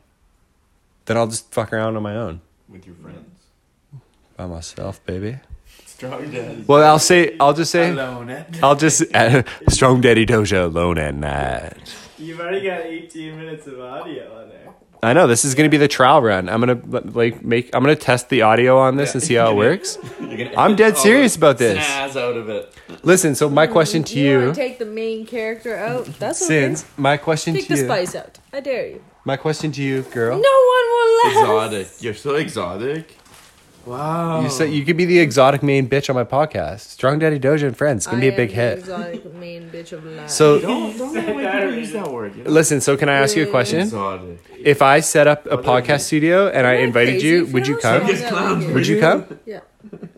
Then 1.06 1.18
I'll 1.18 1.26
just 1.26 1.52
fuck 1.52 1.74
around 1.74 1.96
on 1.98 2.04
my 2.04 2.16
own 2.16 2.42
with 2.70 2.86
your 2.86 2.96
friends? 2.98 3.26
by 4.38 4.46
myself, 4.46 5.04
baby. 5.08 5.40
Strong 5.96 6.30
daddy. 6.32 6.64
Well, 6.68 6.84
I'll 6.84 7.00
say 7.00 7.38
I'll 7.40 7.54
just 7.54 7.72
say 7.72 7.92
Alone 7.92 8.30
at 8.30 8.62
I'll 8.62 8.76
just 8.76 9.02
uh, 9.16 9.44
strong 9.70 10.02
Daddy 10.02 10.26
Doja 10.26 10.66
alone 10.66 10.98
at 10.98 11.16
night. 11.16 11.96
You've 12.18 12.40
already 12.42 12.66
got 12.68 12.82
18 12.82 13.38
minutes 13.38 13.66
of 13.68 13.80
audio 13.80 14.42
on 14.42 14.50
there. 14.50 14.74
I 15.02 15.14
know 15.14 15.26
this 15.28 15.46
is 15.46 15.56
gonna 15.56 15.70
be 15.70 15.78
the 15.78 15.88
trial 15.88 16.22
run. 16.22 16.50
I'm 16.50 16.60
gonna 16.60 16.82
like 17.14 17.46
make 17.46 17.74
I'm 17.74 17.82
gonna 17.82 17.96
test 17.96 18.28
the 18.28 18.42
audio 18.42 18.78
on 18.78 18.98
this 18.98 19.14
and 19.14 19.24
see 19.24 19.36
how 19.36 19.52
it 19.52 19.56
works. 19.56 19.98
I'm 20.58 20.76
dead 20.76 20.98
serious 20.98 21.38
about 21.38 21.60
this. 21.60 21.82
Snaz 21.82 22.20
out 22.20 22.36
of 22.36 22.50
it. 22.50 22.74
Listen, 23.04 23.34
so 23.34 23.50
my 23.50 23.66
question 23.66 24.04
to 24.04 24.20
you 24.20 24.32
you, 24.32 24.46
want 24.48 24.56
to 24.56 24.62
take 24.62 24.80
the 24.80 24.86
main 24.86 25.26
character 25.26 25.78
out? 25.78 26.06
That's 26.20 26.42
okay. 26.42 26.74
Sins, 26.76 26.86
my 26.98 27.16
question 27.16 27.54
Take 27.54 27.68
to 27.68 27.74
the 27.76 27.80
you, 27.80 27.86
spice 27.86 28.16
out. 28.16 28.38
I 28.52 28.60
dare 28.60 28.88
you. 28.88 29.04
my 29.24 29.38
question 29.38 29.72
to 29.74 29.82
you, 29.82 30.02
girl. 30.02 30.42
No 30.42 30.56
one 30.74 30.86
will 30.94 31.18
laugh. 31.24 31.72
Exotic. 31.72 32.04
You're 32.04 32.14
so 32.16 32.36
exotic. 32.36 33.16
Wow. 33.86 34.42
You 34.42 34.50
said 34.50 34.72
you 34.72 34.84
could 34.84 34.98
be 34.98 35.06
the 35.06 35.20
exotic 35.20 35.62
main 35.62 35.88
bitch 35.88 36.10
on 36.10 36.16
my 36.16 36.24
podcast. 36.24 36.80
Strong 36.82 37.20
Daddy 37.20 37.40
Doja 37.40 37.68
and 37.68 37.78
Friends. 37.78 38.00
It's 38.00 38.08
gonna 38.08 38.22
be 38.22 38.30
a 38.30 38.36
big 38.36 38.50
the 38.50 38.56
hit. 38.56 38.80
Exotic 38.80 39.34
main 39.36 39.70
bitch 39.70 39.92
of 39.92 40.04
life. 40.06 40.30
So 40.30 40.60
Don't 40.60 40.98
don't 40.98 41.14
let 41.14 41.26
people 41.26 41.76
use 41.76 41.92
that 41.92 42.12
word. 42.12 42.36
You 42.36 42.44
know? 42.44 42.50
listen, 42.50 42.82
so 42.82 42.98
can 42.98 43.10
I 43.10 43.14
ask 43.16 43.36
you 43.36 43.44
a 43.48 43.50
question? 43.50 43.82
Exotic. 43.82 44.44
If 44.60 44.82
I 44.82 45.00
set 45.02 45.28
up 45.28 45.46
a 45.46 45.50
What 45.58 45.64
does 45.64 45.66
it 45.66 45.68
podcast 45.88 46.02
studio 46.02 46.48
and 46.50 46.66
I 46.66 46.74
invited 46.76 47.14
crazy 47.14 47.28
you, 47.28 47.46
would 47.48 47.68
you 47.68 47.76
those 47.76 47.84
come? 47.84 48.08
songs 48.08 48.20
Yes, 48.22 48.34
I 48.34 48.74
Would 48.74 48.88
you 48.88 49.00
come? 49.00 49.40
Yeah, 49.46 49.60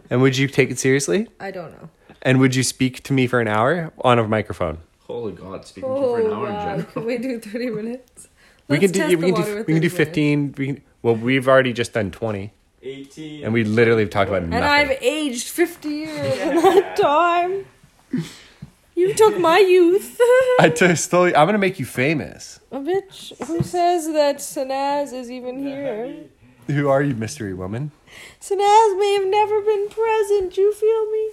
And 0.09 0.21
would 0.21 0.37
you 0.37 0.47
take 0.47 0.71
it 0.71 0.79
seriously? 0.79 1.27
I 1.39 1.51
don't 1.51 1.71
know. 1.71 1.89
And 2.21 2.39
would 2.39 2.55
you 2.55 2.63
speak 2.63 3.03
to 3.03 3.13
me 3.13 3.27
for 3.27 3.41
an 3.41 3.47
hour 3.47 3.91
on 3.99 4.17
a 4.17 4.27
microphone? 4.27 4.79
Holy 5.01 5.33
God, 5.33 5.65
speaking 5.65 5.89
to 5.93 5.95
you 5.99 6.05
for 6.05 6.19
an 6.21 6.31
hour 6.33 6.47
in 6.47 6.53
general. 6.55 6.83
can 6.83 7.05
we 7.05 7.17
do 7.17 7.39
thirty 7.39 7.69
minutes? 7.69 8.27
we 8.67 8.77
Let's 8.77 8.91
can 8.91 8.91
do 8.91 8.99
test 8.99 9.09
we 9.09 9.15
the 9.15 9.21
can 9.27 9.31
water 9.33 9.51
do 9.51 9.57
with 9.59 9.67
we 9.67 9.73
can 9.73 9.81
do 9.81 9.89
30 9.89 9.95
minutes. 9.95 9.95
15 9.95 10.55
we 10.57 10.65
can, 10.67 10.81
well 11.01 11.15
we've 11.15 11.47
already 11.47 11.71
just 11.71 11.93
done 11.93 12.11
20 12.11 12.51
18. 12.87 13.43
and 13.43 13.53
we 13.53 13.63
literally 13.63 14.03
have 14.03 14.09
talked 14.09 14.29
about 14.29 14.43
nothing. 14.43 14.53
And. 14.55 14.65
I've 14.65 14.91
aged 15.01 15.47
fifty 15.49 15.89
years 15.89 16.39
in 16.39 16.55
that 16.55 16.95
time. 16.97 17.65
You 18.95 19.13
took 19.13 19.37
my 19.39 19.59
youth. 19.59 20.19
I 20.59 20.69
t- 20.69 20.95
still 20.95 21.23
I'm 21.25 21.33
going 21.33 21.53
to 21.53 21.59
make 21.59 21.77
you 21.79 21.85
famous. 21.85 22.59
A 22.71 22.79
bitch. 22.79 23.37
Who 23.45 23.61
says 23.61 24.07
that 24.07 24.37
Sanaz 24.37 25.13
is 25.13 25.29
even 25.29 25.59
here? 25.59 26.15
Who 26.67 26.89
are 26.89 27.01
you, 27.03 27.13
mystery 27.13 27.53
woman? 27.53 27.91
Sanaz 28.41 28.99
may 28.99 29.13
have 29.19 29.27
never 29.27 29.61
been 29.61 29.87
present. 29.89 30.57
You 30.57 30.73
feel 30.73 31.11
me? 31.11 31.29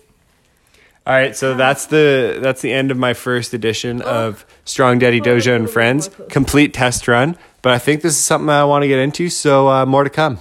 All 1.06 1.12
right, 1.14 1.36
so 1.36 1.54
that's 1.54 1.86
the 1.86 2.38
that's 2.40 2.60
the 2.62 2.72
end 2.72 2.90
of 2.90 2.96
my 2.96 3.12
first 3.14 3.52
edition 3.52 4.00
of 4.02 4.46
Strong 4.64 5.00
Daddy 5.00 5.20
Oh, 5.20 5.24
Doja 5.24 5.52
a 5.52 5.54
and 5.56 5.68
Friends. 5.70 6.08
Complete 6.30 6.72
test 6.72 7.08
run, 7.08 7.36
but 7.62 7.72
I 7.74 7.78
think 7.78 8.00
this 8.02 8.12
is 8.12 8.24
something 8.24 8.48
I 8.48 8.64
want 8.64 8.82
to 8.82 8.88
get 8.88 8.98
into, 8.98 9.28
so 9.28 9.68
uh, 9.68 9.84
more 9.86 10.04
to 10.04 10.10
come. 10.10 10.38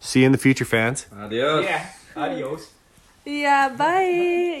See 0.00 0.20
you 0.20 0.26
in 0.26 0.32
the 0.32 0.38
future, 0.38 0.64
fans. 0.64 1.06
Adios. 1.14 1.64
Yeah. 1.64 1.86
Adios. 2.16 2.70
Yeah. 3.24 3.68
Bye. 3.76 4.60